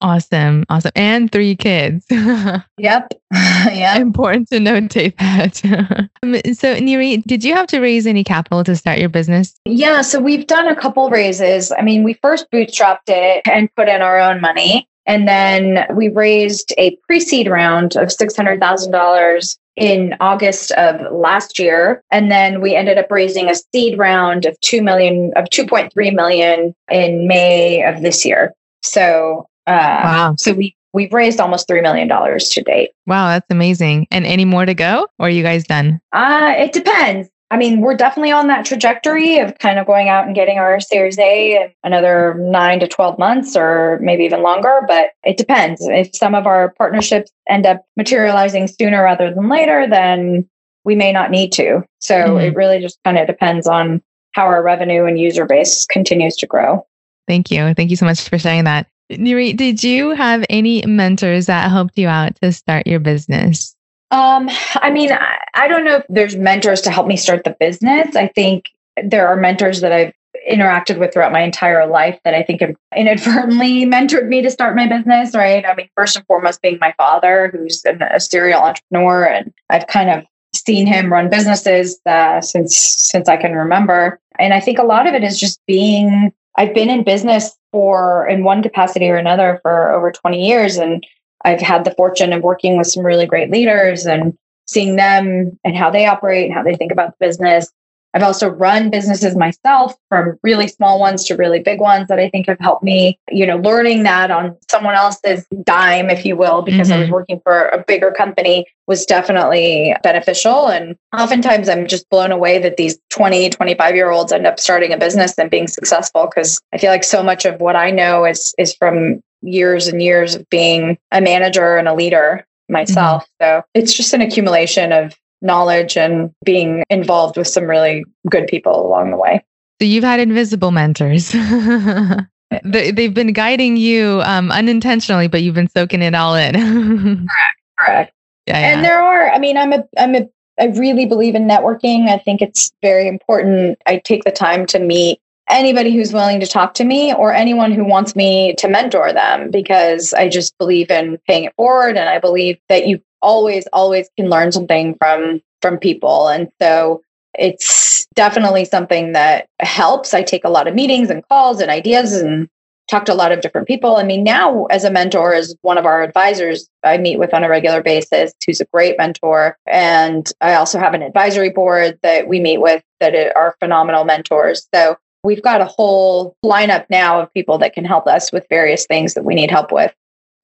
Awesome. 0.01 0.65
Awesome. 0.69 0.91
And 0.95 1.31
three 1.31 1.55
kids. 1.55 2.05
yep. 2.77 3.13
yeah. 3.31 3.97
Important 3.97 4.49
to 4.49 4.57
notate 4.57 5.17
that. 5.17 6.09
Um, 6.23 6.35
so, 6.53 6.75
Niri, 6.75 7.23
did 7.23 7.43
you 7.43 7.55
have 7.55 7.65
to 7.67 7.79
raise 7.79 8.05
any 8.05 8.23
capital 8.23 8.63
to 8.63 8.75
start 8.75 8.99
your 8.99 9.09
business? 9.09 9.55
Yeah. 9.65 10.01
So, 10.01 10.19
we've 10.19 10.45
done 10.45 10.67
a 10.67 10.75
couple 10.75 11.09
raises. 11.09 11.71
I 11.71 11.81
mean, 11.81 12.03
we 12.03 12.13
first 12.13 12.45
bootstrapped 12.51 13.07
it 13.07 13.41
and 13.47 13.73
put 13.75 13.89
in 13.89 14.01
our 14.01 14.19
own 14.19 14.39
money. 14.39 14.87
And 15.07 15.27
then 15.27 15.85
we 15.95 16.09
raised 16.09 16.73
a 16.77 16.95
pre 17.07 17.19
seed 17.19 17.47
round 17.47 17.95
of 17.95 18.09
$600,000 18.09 19.57
in 19.75 20.15
August 20.19 20.71
of 20.73 21.11
last 21.11 21.57
year. 21.57 22.03
And 22.11 22.31
then 22.31 22.61
we 22.61 22.75
ended 22.75 22.97
up 22.97 23.09
raising 23.09 23.49
a 23.49 23.55
seed 23.55 23.97
round 23.97 24.45
of 24.45 24.59
2 24.61 24.81
million, 24.81 25.31
of 25.35 25.45
2.3 25.45 26.13
million 26.13 26.75
in 26.89 27.27
May 27.27 27.83
of 27.83 28.01
this 28.01 28.25
year. 28.25 28.53
So 28.83 29.47
uh, 29.67 30.01
wow. 30.03 30.35
So 30.37 30.53
we 30.53 30.75
we've 30.93 31.13
raised 31.13 31.39
almost 31.39 31.67
three 31.67 31.81
million 31.81 32.07
dollars 32.07 32.49
to 32.49 32.61
date. 32.61 32.91
Wow, 33.05 33.27
that's 33.27 33.47
amazing. 33.49 34.07
And 34.11 34.25
any 34.25 34.45
more 34.45 34.65
to 34.65 34.73
go, 34.73 35.07
or 35.19 35.27
are 35.27 35.29
you 35.29 35.43
guys 35.43 35.63
done? 35.65 36.01
Uh, 36.11 36.53
it 36.57 36.73
depends. 36.73 37.29
I 37.51 37.57
mean, 37.57 37.81
we're 37.81 37.97
definitely 37.97 38.31
on 38.31 38.47
that 38.47 38.65
trajectory 38.65 39.37
of 39.39 39.57
kind 39.59 39.77
of 39.77 39.85
going 39.85 40.07
out 40.07 40.25
and 40.25 40.33
getting 40.33 40.57
our 40.57 40.79
Series 40.79 41.19
A 41.19 41.61
in 41.61 41.73
another 41.83 42.35
nine 42.39 42.79
to 42.79 42.87
12 42.87 43.19
months 43.19 43.57
or 43.57 43.99
maybe 44.01 44.23
even 44.23 44.41
longer, 44.41 44.79
but 44.87 45.09
it 45.25 45.35
depends. 45.35 45.81
If 45.81 46.15
some 46.15 46.33
of 46.33 46.47
our 46.47 46.73
partnerships 46.77 47.29
end 47.49 47.65
up 47.65 47.85
materializing 47.97 48.69
sooner 48.69 49.03
rather 49.03 49.33
than 49.33 49.49
later, 49.49 49.85
then 49.85 50.49
we 50.85 50.95
may 50.95 51.11
not 51.11 51.29
need 51.29 51.51
to. 51.53 51.83
So 51.99 52.15
mm-hmm. 52.15 52.39
it 52.39 52.55
really 52.55 52.79
just 52.79 52.97
kind 53.03 53.17
of 53.17 53.27
depends 53.27 53.67
on 53.67 54.01
how 54.31 54.45
our 54.45 54.63
revenue 54.63 55.03
and 55.03 55.19
user 55.19 55.45
base 55.45 55.85
continues 55.85 56.37
to 56.37 56.47
grow. 56.47 56.87
Thank 57.27 57.51
you. 57.51 57.73
Thank 57.73 57.89
you 57.89 57.97
so 57.97 58.05
much 58.05 58.29
for 58.29 58.39
sharing 58.39 58.63
that. 58.63 58.87
Nuri, 59.11 59.55
did 59.55 59.83
you 59.83 60.11
have 60.11 60.45
any 60.49 60.85
mentors 60.85 61.47
that 61.47 61.69
helped 61.69 61.97
you 61.97 62.07
out 62.07 62.39
to 62.41 62.53
start 62.53 62.87
your 62.87 63.01
business? 63.01 63.75
Um, 64.11 64.49
I 64.75 64.91
mean, 64.91 65.11
I, 65.11 65.37
I 65.53 65.67
don't 65.67 65.85
know 65.85 65.95
if 65.97 66.05
there's 66.09 66.35
mentors 66.35 66.81
to 66.81 66.91
help 66.91 67.07
me 67.07 67.15
start 67.15 67.43
the 67.43 67.55
business. 67.59 68.15
I 68.15 68.27
think 68.27 68.69
there 69.01 69.27
are 69.27 69.37
mentors 69.37 69.81
that 69.81 69.91
I've 69.91 70.13
interacted 70.49 70.97
with 70.99 71.13
throughout 71.13 71.31
my 71.31 71.41
entire 71.41 71.87
life 71.87 72.19
that 72.23 72.33
I 72.33 72.43
think 72.43 72.61
inadvertently 72.95 73.85
mentored 73.85 74.27
me 74.27 74.41
to 74.41 74.49
start 74.49 74.75
my 74.75 74.87
business, 74.87 75.33
right? 75.35 75.65
I 75.65 75.75
mean, 75.75 75.89
first 75.95 76.15
and 76.15 76.25
foremost, 76.25 76.61
being 76.61 76.77
my 76.79 76.93
father, 76.97 77.49
who's 77.53 77.83
an, 77.85 78.01
a 78.01 78.19
serial 78.19 78.61
entrepreneur, 78.61 79.25
and 79.25 79.53
I've 79.69 79.87
kind 79.87 80.09
of 80.09 80.25
seen 80.53 80.85
him 80.85 81.11
run 81.11 81.29
businesses 81.29 81.99
uh, 82.05 82.41
since 82.41 82.75
since 82.75 83.29
I 83.29 83.37
can 83.37 83.53
remember. 83.53 84.19
And 84.39 84.53
I 84.53 84.59
think 84.59 84.77
a 84.77 84.83
lot 84.83 85.07
of 85.07 85.13
it 85.13 85.23
is 85.23 85.39
just 85.39 85.59
being. 85.67 86.31
I've 86.57 86.73
been 86.73 86.89
in 86.89 87.05
business 87.05 87.55
for 87.71 88.27
in 88.27 88.43
one 88.43 88.61
capacity 88.61 89.09
or 89.09 89.15
another 89.15 89.59
for 89.61 89.93
over 89.93 90.11
20 90.11 90.45
years 90.45 90.75
and 90.75 91.05
I've 91.45 91.61
had 91.61 91.85
the 91.85 91.93
fortune 91.95 92.33
of 92.33 92.43
working 92.43 92.77
with 92.77 92.87
some 92.87 93.05
really 93.05 93.25
great 93.25 93.51
leaders 93.51 94.05
and 94.05 94.37
seeing 94.67 94.95
them 94.95 95.57
and 95.63 95.75
how 95.75 95.89
they 95.89 96.05
operate 96.05 96.45
and 96.45 96.53
how 96.53 96.63
they 96.63 96.75
think 96.75 96.91
about 96.91 97.09
the 97.11 97.25
business 97.25 97.71
I've 98.13 98.23
also 98.23 98.49
run 98.49 98.89
businesses 98.89 99.35
myself 99.37 99.95
from 100.09 100.37
really 100.43 100.67
small 100.67 100.99
ones 100.99 101.23
to 101.25 101.35
really 101.35 101.59
big 101.59 101.79
ones 101.79 102.09
that 102.09 102.19
I 102.19 102.29
think 102.29 102.47
have 102.47 102.59
helped 102.59 102.83
me, 102.83 103.17
you 103.29 103.45
know, 103.45 103.57
learning 103.57 104.03
that 104.03 104.31
on 104.31 104.57
someone 104.69 104.95
else's 104.95 105.45
dime, 105.63 106.09
if 106.09 106.25
you 106.25 106.35
will, 106.35 106.61
because 106.61 106.89
mm-hmm. 106.89 106.93
I 106.93 106.97
was 106.97 107.05
mm-hmm. 107.05 107.13
working 107.13 107.41
for 107.43 107.67
a 107.67 107.83
bigger 107.87 108.11
company 108.11 108.65
was 108.87 109.05
definitely 109.05 109.95
beneficial. 110.03 110.67
And 110.67 110.97
oftentimes 111.17 111.69
I'm 111.69 111.87
just 111.87 112.09
blown 112.09 112.31
away 112.31 112.59
that 112.59 112.75
these 112.75 112.99
20, 113.11 113.49
25 113.51 113.95
year 113.95 114.11
olds 114.11 114.33
end 114.33 114.45
up 114.45 114.59
starting 114.59 114.91
a 114.91 114.97
business 114.97 115.37
and 115.37 115.49
being 115.49 115.67
successful 115.67 116.27
because 116.27 116.61
I 116.73 116.77
feel 116.77 116.91
like 116.91 117.05
so 117.05 117.23
much 117.23 117.45
of 117.45 117.61
what 117.61 117.77
I 117.77 117.91
know 117.91 118.25
is 118.25 118.53
is 118.57 118.75
from 118.75 119.21
years 119.41 119.87
and 119.87 120.01
years 120.01 120.35
of 120.35 120.49
being 120.49 120.97
a 121.11 121.21
manager 121.21 121.77
and 121.77 121.87
a 121.87 121.93
leader 121.93 122.45
myself. 122.69 123.23
Mm-hmm. 123.41 123.59
So 123.59 123.65
it's 123.73 123.93
just 123.93 124.13
an 124.13 124.21
accumulation 124.21 124.91
of 124.91 125.13
knowledge 125.41 125.97
and 125.97 126.31
being 126.45 126.83
involved 126.89 127.37
with 127.37 127.47
some 127.47 127.65
really 127.65 128.05
good 128.29 128.47
people 128.47 128.85
along 128.85 129.11
the 129.11 129.17
way. 129.17 129.43
So 129.81 129.85
you've 129.85 130.03
had 130.03 130.19
invisible 130.19 130.71
mentors. 130.71 131.31
they, 132.63 133.03
have 133.03 133.13
been 133.13 133.33
guiding 133.33 133.77
you 133.77 134.21
um, 134.23 134.51
unintentionally, 134.51 135.27
but 135.27 135.41
you've 135.41 135.55
been 135.55 135.69
soaking 135.69 136.01
it 136.01 136.13
all 136.13 136.35
in. 136.35 136.53
correct. 136.55 137.29
Correct. 137.79 138.13
Yeah, 138.45 138.59
yeah. 138.59 138.67
And 138.67 138.85
there 138.85 139.01
are, 139.01 139.31
I 139.31 139.39
mean, 139.39 139.57
I'm 139.57 139.73
a, 139.73 139.83
I'm 139.97 140.13
a, 140.13 140.29
I 140.59 140.65
really 140.65 141.07
believe 141.07 141.33
in 141.33 141.47
networking. 141.47 142.09
I 142.09 142.19
think 142.19 142.43
it's 142.43 142.69
very 142.83 143.07
important. 143.07 143.79
I 143.87 143.97
take 143.97 144.23
the 144.23 144.31
time 144.31 144.67
to 144.67 144.79
meet 144.79 145.19
anybody 145.51 145.93
who's 145.95 146.13
willing 146.13 146.39
to 146.39 146.47
talk 146.47 146.73
to 146.75 146.83
me 146.83 147.13
or 147.13 147.33
anyone 147.33 147.71
who 147.71 147.83
wants 147.83 148.15
me 148.15 148.55
to 148.55 148.67
mentor 148.67 149.13
them 149.13 149.51
because 149.51 150.13
I 150.13 150.29
just 150.29 150.57
believe 150.57 150.89
in 150.89 151.17
paying 151.27 151.43
it 151.45 151.55
forward 151.55 151.97
and 151.97 152.09
I 152.09 152.19
believe 152.19 152.57
that 152.69 152.87
you 152.87 153.01
always 153.21 153.67
always 153.71 154.09
can 154.17 154.29
learn 154.29 154.51
something 154.51 154.95
from 154.95 155.41
from 155.61 155.77
people 155.77 156.27
and 156.27 156.49
so 156.59 157.03
it's 157.37 158.07
definitely 158.15 158.65
something 158.65 159.13
that 159.13 159.47
helps 159.59 160.13
i 160.13 160.23
take 160.23 160.43
a 160.43 160.49
lot 160.49 160.67
of 160.67 160.73
meetings 160.73 161.11
and 161.11 161.25
calls 161.29 161.61
and 161.61 161.69
ideas 161.69 162.13
and 162.13 162.49
talk 162.91 163.05
to 163.05 163.13
a 163.13 163.15
lot 163.15 163.31
of 163.31 163.39
different 163.39 163.67
people. 163.67 163.95
I 163.95 164.03
mean, 164.03 164.23
now 164.23 164.65
as 164.65 164.83
a 164.83 164.91
mentor, 164.91 165.33
as 165.33 165.55
one 165.61 165.77
of 165.77 165.85
our 165.85 166.03
advisors, 166.03 166.67
I 166.83 166.97
meet 166.97 167.17
with 167.17 167.33
on 167.33 167.43
a 167.43 167.49
regular 167.49 167.81
basis, 167.81 168.33
who's 168.45 168.59
a 168.59 168.65
great 168.65 168.97
mentor. 168.97 169.57
And 169.65 170.29
I 170.41 170.55
also 170.55 170.77
have 170.77 170.93
an 170.93 171.01
advisory 171.01 171.49
board 171.49 171.97
that 172.03 172.27
we 172.27 172.41
meet 172.41 172.59
with 172.59 172.83
that 172.99 173.15
are 173.35 173.55
phenomenal 173.59 174.03
mentors. 174.03 174.67
So 174.75 174.97
we've 175.23 175.41
got 175.41 175.61
a 175.61 175.65
whole 175.65 176.35
lineup 176.43 176.85
now 176.89 177.21
of 177.21 177.33
people 177.33 177.57
that 177.59 177.73
can 177.73 177.85
help 177.85 178.07
us 178.07 178.31
with 178.31 178.45
various 178.49 178.85
things 178.85 179.13
that 179.13 179.23
we 179.23 179.35
need 179.35 179.51
help 179.51 179.71
with 179.71 179.93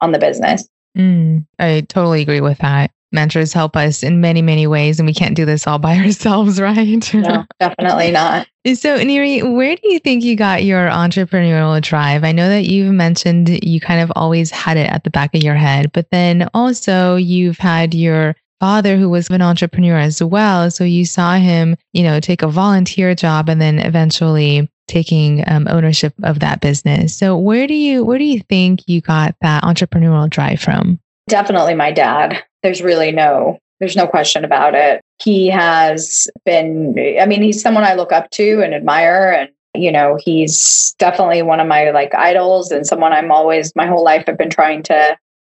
on 0.02 0.12
the 0.12 0.20
business. 0.20 0.68
Mm, 0.98 1.46
I 1.60 1.82
totally 1.82 2.22
agree 2.22 2.42
with 2.42 2.60
that 2.60 2.92
mentors 3.12 3.54
help 3.54 3.76
us 3.76 4.04
in 4.04 4.22
many, 4.22 4.42
many 4.42 4.68
ways, 4.68 5.00
and 5.00 5.08
we 5.08 5.14
can't 5.14 5.36
do 5.36 5.46
this 5.46 5.66
all 5.68 5.80
by 5.80 5.98
ourselves, 6.04 6.60
right? 6.60 7.14
no, 7.14 7.46
definitely 7.60 8.12
not. 8.12 8.48
So, 8.74 9.02
Neri, 9.02 9.42
where 9.44 9.76
do 9.76 9.82
you 9.90 10.00
think 10.00 10.24
you 10.24 10.36
got 10.36 10.64
your 10.64 10.90
entrepreneurial 10.90 11.82
drive? 11.82 12.24
I 12.24 12.32
know 12.32 12.50
that 12.50 12.66
you've 12.66 12.94
mentioned 12.94 13.64
you 13.64 13.80
kind 13.80 14.02
of 14.02 14.12
always 14.16 14.52
had 14.52 14.78
it 14.78 14.90
at 14.92 15.04
the 15.04 15.10
back 15.10 15.34
of 15.34 15.44
your 15.44 15.56
head, 15.56 15.92
but 15.94 16.10
then 16.12 16.50
also 16.54 17.16
you've 17.16 17.58
had 17.58 17.94
your 17.94 18.36
father 18.60 18.98
who 18.98 19.10
was 19.10 19.30
an 19.30 19.42
entrepreneur 19.42 19.98
as 19.98 20.22
well. 20.22 20.70
So 20.72 20.84
you 20.84 21.06
saw 21.06 21.36
him, 21.36 21.76
you 21.94 22.04
know, 22.04 22.20
take 22.20 22.42
a 22.42 22.48
volunteer 22.48 23.16
job 23.16 23.50
and 23.50 23.62
then 23.62 23.80
eventually 23.80 24.70
taking 24.88 25.44
um, 25.48 25.68
ownership 25.70 26.14
of 26.24 26.40
that 26.40 26.62
business. 26.62 27.16
So 27.16 27.38
where 27.38 27.68
do 27.68 27.74
you 27.74 28.04
where 28.04 28.18
do 28.18 28.24
you 28.24 28.40
think 28.42 28.88
you 28.88 29.02
got 29.02 29.36
that 29.42 29.64
entrepreneurial 29.64 30.30
drive 30.30 30.62
from? 30.62 31.00
Definitely 31.28 31.76
my 31.76 31.92
dad. 31.92 32.44
There's 32.64 32.82
really 32.82 33.12
no 33.12 33.60
there's 33.80 33.96
no 33.96 34.08
question 34.08 34.44
about 34.44 34.74
it. 34.74 35.02
He 35.22 35.48
has 35.48 36.30
been 36.46 36.96
I 37.20 37.26
mean 37.26 37.42
he's 37.42 37.62
someone 37.62 37.84
I 37.84 37.96
look 37.96 38.12
up 38.12 38.30
to 38.32 38.62
and 38.62 38.74
admire 38.74 39.32
and 39.32 39.50
you 39.76 39.92
know 39.92 40.18
he's 40.24 40.96
definitely 40.98 41.42
one 41.42 41.60
of 41.60 41.68
my 41.68 41.92
like 41.92 42.16
idols 42.16 42.72
and 42.72 42.88
someone 42.88 43.14
I'm 43.14 43.32
always 43.32 43.76
my 43.76 43.86
whole 43.86 44.04
life 44.04 44.24
I've 44.28 44.38
been 44.38 44.50
trying 44.50 44.84
to 44.84 45.18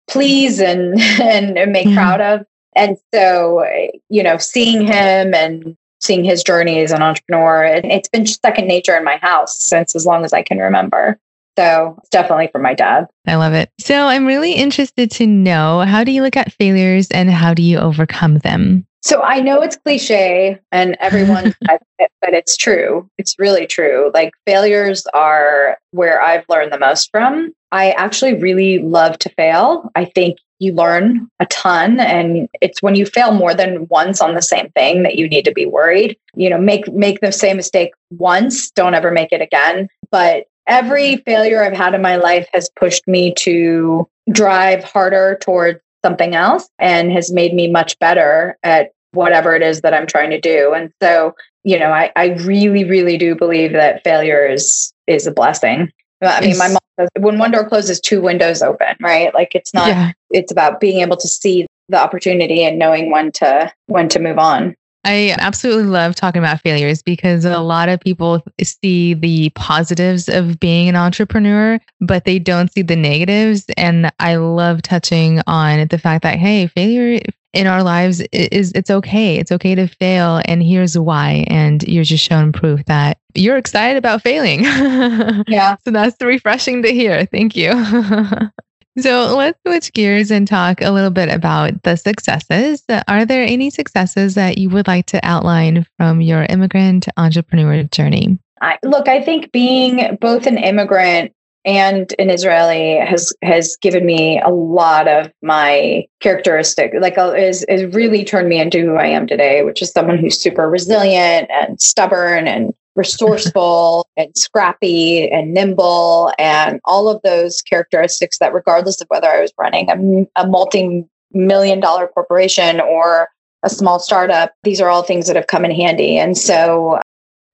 please 0.09 0.59
and 0.59 0.99
and, 1.21 1.71
make 1.71 1.87
mm-hmm. 1.87 1.95
proud 1.95 2.21
of. 2.21 2.45
And 2.75 2.97
so 3.13 3.65
you 4.09 4.23
know 4.23 4.37
seeing 4.37 4.85
him 4.85 5.33
and 5.33 5.75
seeing 6.01 6.23
his 6.23 6.43
journey 6.43 6.81
as 6.81 6.91
an 6.91 7.01
entrepreneur 7.01 7.65
it, 7.65 7.83
it's 7.85 8.07
been 8.07 8.25
second 8.25 8.67
nature 8.67 8.95
in 8.95 9.03
my 9.03 9.17
house 9.17 9.61
since 9.61 9.95
as 9.95 10.05
long 10.05 10.23
as 10.23 10.33
I 10.33 10.41
can 10.41 10.59
remember. 10.59 11.19
So 11.57 11.95
it's 11.97 12.09
definitely 12.09 12.47
for 12.47 12.59
my 12.59 12.73
dad. 12.73 13.07
I 13.27 13.35
love 13.35 13.53
it. 13.53 13.69
So 13.79 14.05
I'm 14.05 14.25
really 14.25 14.53
interested 14.53 15.11
to 15.11 15.27
know 15.27 15.81
how 15.81 16.05
do 16.05 16.11
you 16.13 16.21
look 16.21 16.37
at 16.37 16.53
failures 16.53 17.09
and 17.11 17.29
how 17.29 17.53
do 17.53 17.61
you 17.61 17.79
overcome 17.79 18.37
them? 18.37 18.87
So 19.01 19.21
I 19.21 19.39
know 19.39 19.61
it's 19.61 19.75
cliche 19.75 20.59
and 20.71 20.95
everyone 20.99 21.43
says 21.67 21.79
it, 21.99 22.11
but 22.21 22.33
it's 22.33 22.55
true. 22.55 23.09
It's 23.17 23.37
really 23.39 23.65
true. 23.65 24.11
Like 24.13 24.31
failures 24.45 25.05
are 25.13 25.77
where 25.91 26.21
I've 26.21 26.45
learned 26.47 26.71
the 26.71 26.79
most 26.79 27.09
from. 27.11 27.53
I 27.71 27.91
actually 27.91 28.35
really 28.35 28.79
love 28.79 29.17
to 29.19 29.29
fail. 29.29 29.91
I 29.95 30.05
think 30.05 30.37
you 30.59 30.73
learn 30.73 31.29
a 31.39 31.45
ton 31.47 31.99
and 31.99 32.47
it's 32.61 32.81
when 32.81 32.95
you 32.95 33.05
fail 33.05 33.31
more 33.31 33.53
than 33.53 33.87
once 33.89 34.21
on 34.21 34.35
the 34.35 34.41
same 34.41 34.69
thing 34.71 35.03
that 35.03 35.15
you 35.15 35.27
need 35.27 35.45
to 35.45 35.53
be 35.53 35.65
worried. 35.65 36.17
You 36.35 36.49
know, 36.49 36.59
make 36.59 36.91
make 36.93 37.21
the 37.21 37.31
same 37.31 37.57
mistake 37.57 37.93
once, 38.11 38.69
don't 38.71 38.93
ever 38.93 39.11
make 39.11 39.31
it 39.31 39.41
again. 39.41 39.87
But 40.11 40.45
every 40.67 41.17
failure 41.17 41.63
I've 41.63 41.73
had 41.73 41.95
in 41.95 42.01
my 42.01 42.17
life 42.17 42.47
has 42.53 42.69
pushed 42.77 43.07
me 43.07 43.33
to 43.35 44.07
drive 44.31 44.83
harder 44.83 45.37
towards 45.41 45.79
something 46.03 46.35
else 46.35 46.69
and 46.77 47.11
has 47.11 47.31
made 47.31 47.53
me 47.53 47.69
much 47.69 47.97
better 47.99 48.57
at 48.63 48.91
whatever 49.11 49.55
it 49.55 49.61
is 49.61 49.81
that 49.81 49.93
I'm 49.93 50.07
trying 50.07 50.29
to 50.29 50.39
do. 50.39 50.73
And 50.73 50.91
so, 51.01 51.35
you 51.63 51.79
know, 51.79 51.91
I, 51.91 52.11
I 52.15 52.27
really, 52.27 52.83
really 52.83 53.17
do 53.17 53.35
believe 53.35 53.73
that 53.73 54.03
failure 54.03 54.45
is 54.45 54.93
is 55.07 55.25
a 55.25 55.31
blessing. 55.31 55.91
I 56.21 56.41
mean, 56.41 56.57
my 56.57 56.67
mom 56.67 56.79
says 56.99 57.09
when 57.19 57.37
one 57.37 57.51
door 57.51 57.67
closes, 57.67 57.99
two 57.99 58.21
windows 58.21 58.61
open, 58.61 58.95
right? 58.99 59.33
Like 59.33 59.55
it's 59.55 59.73
not, 59.73 59.87
yeah. 59.87 60.11
it's 60.31 60.51
about 60.51 60.79
being 60.79 61.01
able 61.01 61.17
to 61.17 61.27
see 61.27 61.65
the 61.87 61.99
opportunity 61.99 62.63
and 62.63 62.77
knowing 62.77 63.11
when 63.11 63.31
to 63.33 63.71
when 63.87 64.09
to 64.09 64.19
move 64.19 64.37
on. 64.37 64.75
I 65.05 65.35
absolutely 65.39 65.85
love 65.85 66.15
talking 66.15 66.41
about 66.41 66.61
failures 66.61 67.01
because 67.01 67.45
a 67.45 67.59
lot 67.59 67.87
of 67.87 68.01
people 68.01 68.43
see 68.61 69.13
the 69.13 69.49
positives 69.51 70.27
of 70.27 70.59
being 70.59 70.89
an 70.89 70.97
entrepreneur, 70.97 71.79
but 72.01 72.25
they 72.25 72.37
don't 72.37 72.71
see 72.71 72.81
the 72.81 72.97
negatives. 72.97 73.65
And 73.77 74.11
I 74.19 74.35
love 74.35 74.81
touching 74.81 75.41
on 75.47 75.87
the 75.87 75.97
fact 75.97 76.23
that, 76.23 76.37
hey, 76.37 76.67
failure 76.67 77.21
in 77.53 77.67
our 77.67 77.83
lives 77.83 78.21
is 78.31 78.71
it's 78.75 78.89
okay. 78.89 79.37
It's 79.37 79.51
okay 79.51 79.75
to 79.75 79.87
fail. 79.87 80.41
And 80.45 80.61
here's 80.61 80.97
why. 80.97 81.45
And 81.47 81.83
you're 81.83 82.03
just 82.03 82.23
showing 82.23 82.51
proof 82.51 82.85
that 82.85 83.17
you're 83.33 83.57
excited 83.57 83.97
about 83.97 84.21
failing. 84.21 84.65
Yeah. 85.47 85.77
so 85.83 85.91
that's 85.91 86.21
refreshing 86.21 86.83
to 86.83 86.91
hear. 86.91 87.25
Thank 87.25 87.55
you. 87.55 87.71
So 88.97 89.33
let's 89.37 89.57
switch 89.65 89.93
gears 89.93 90.29
and 90.29 90.45
talk 90.45 90.81
a 90.81 90.89
little 90.91 91.11
bit 91.11 91.29
about 91.29 91.83
the 91.83 91.95
successes. 91.95 92.83
Are 93.07 93.23
there 93.23 93.43
any 93.43 93.69
successes 93.69 94.35
that 94.35 94.57
you 94.57 94.69
would 94.71 94.87
like 94.87 95.05
to 95.07 95.19
outline 95.23 95.85
from 95.95 96.19
your 96.19 96.43
immigrant 96.49 97.07
entrepreneur 97.15 97.83
journey? 97.83 98.39
I, 98.61 98.77
look, 98.83 99.07
I 99.07 99.21
think 99.21 99.53
being 99.53 100.17
both 100.19 100.45
an 100.47 100.57
immigrant 100.57 101.33
and 101.65 102.13
an 102.19 102.29
Israeli 102.29 102.97
has 102.97 103.33
has 103.41 103.77
given 103.81 104.05
me 104.05 104.39
a 104.39 104.49
lot 104.49 105.07
of 105.07 105.31
my 105.41 106.05
characteristic, 106.21 106.93
like 106.99 107.17
uh, 107.17 107.33
is 107.33 107.63
is 107.65 107.93
really 107.93 108.23
turned 108.23 108.49
me 108.49 108.59
into 108.59 108.81
who 108.81 108.95
I 108.95 109.07
am 109.07 109.27
today, 109.27 109.63
which 109.63 109.81
is 109.81 109.91
someone 109.91 110.17
who's 110.17 110.39
super 110.39 110.69
resilient 110.69 111.49
and 111.51 111.81
stubborn 111.81 112.47
and 112.47 112.73
resourceful 112.95 114.07
and 114.17 114.35
scrappy 114.37 115.29
and 115.29 115.53
nimble 115.53 116.33
and 116.39 116.79
all 116.85 117.09
of 117.09 117.21
those 117.23 117.61
characteristics 117.61 118.39
that 118.39 118.53
regardless 118.53 119.01
of 119.01 119.07
whether 119.09 119.27
I 119.27 119.41
was 119.41 119.53
running 119.59 119.89
a, 120.35 120.43
a 120.43 120.47
multi-million 120.47 121.79
dollar 121.79 122.07
corporation 122.07 122.79
or 122.79 123.29
a 123.63 123.69
small 123.69 123.99
startup, 123.99 124.53
these 124.63 124.79
are 124.79 124.89
all 124.89 125.03
things 125.03 125.27
that 125.27 125.35
have 125.35 125.47
come 125.47 125.65
in 125.65 125.71
handy. 125.71 126.17
And 126.17 126.37
so 126.37 126.99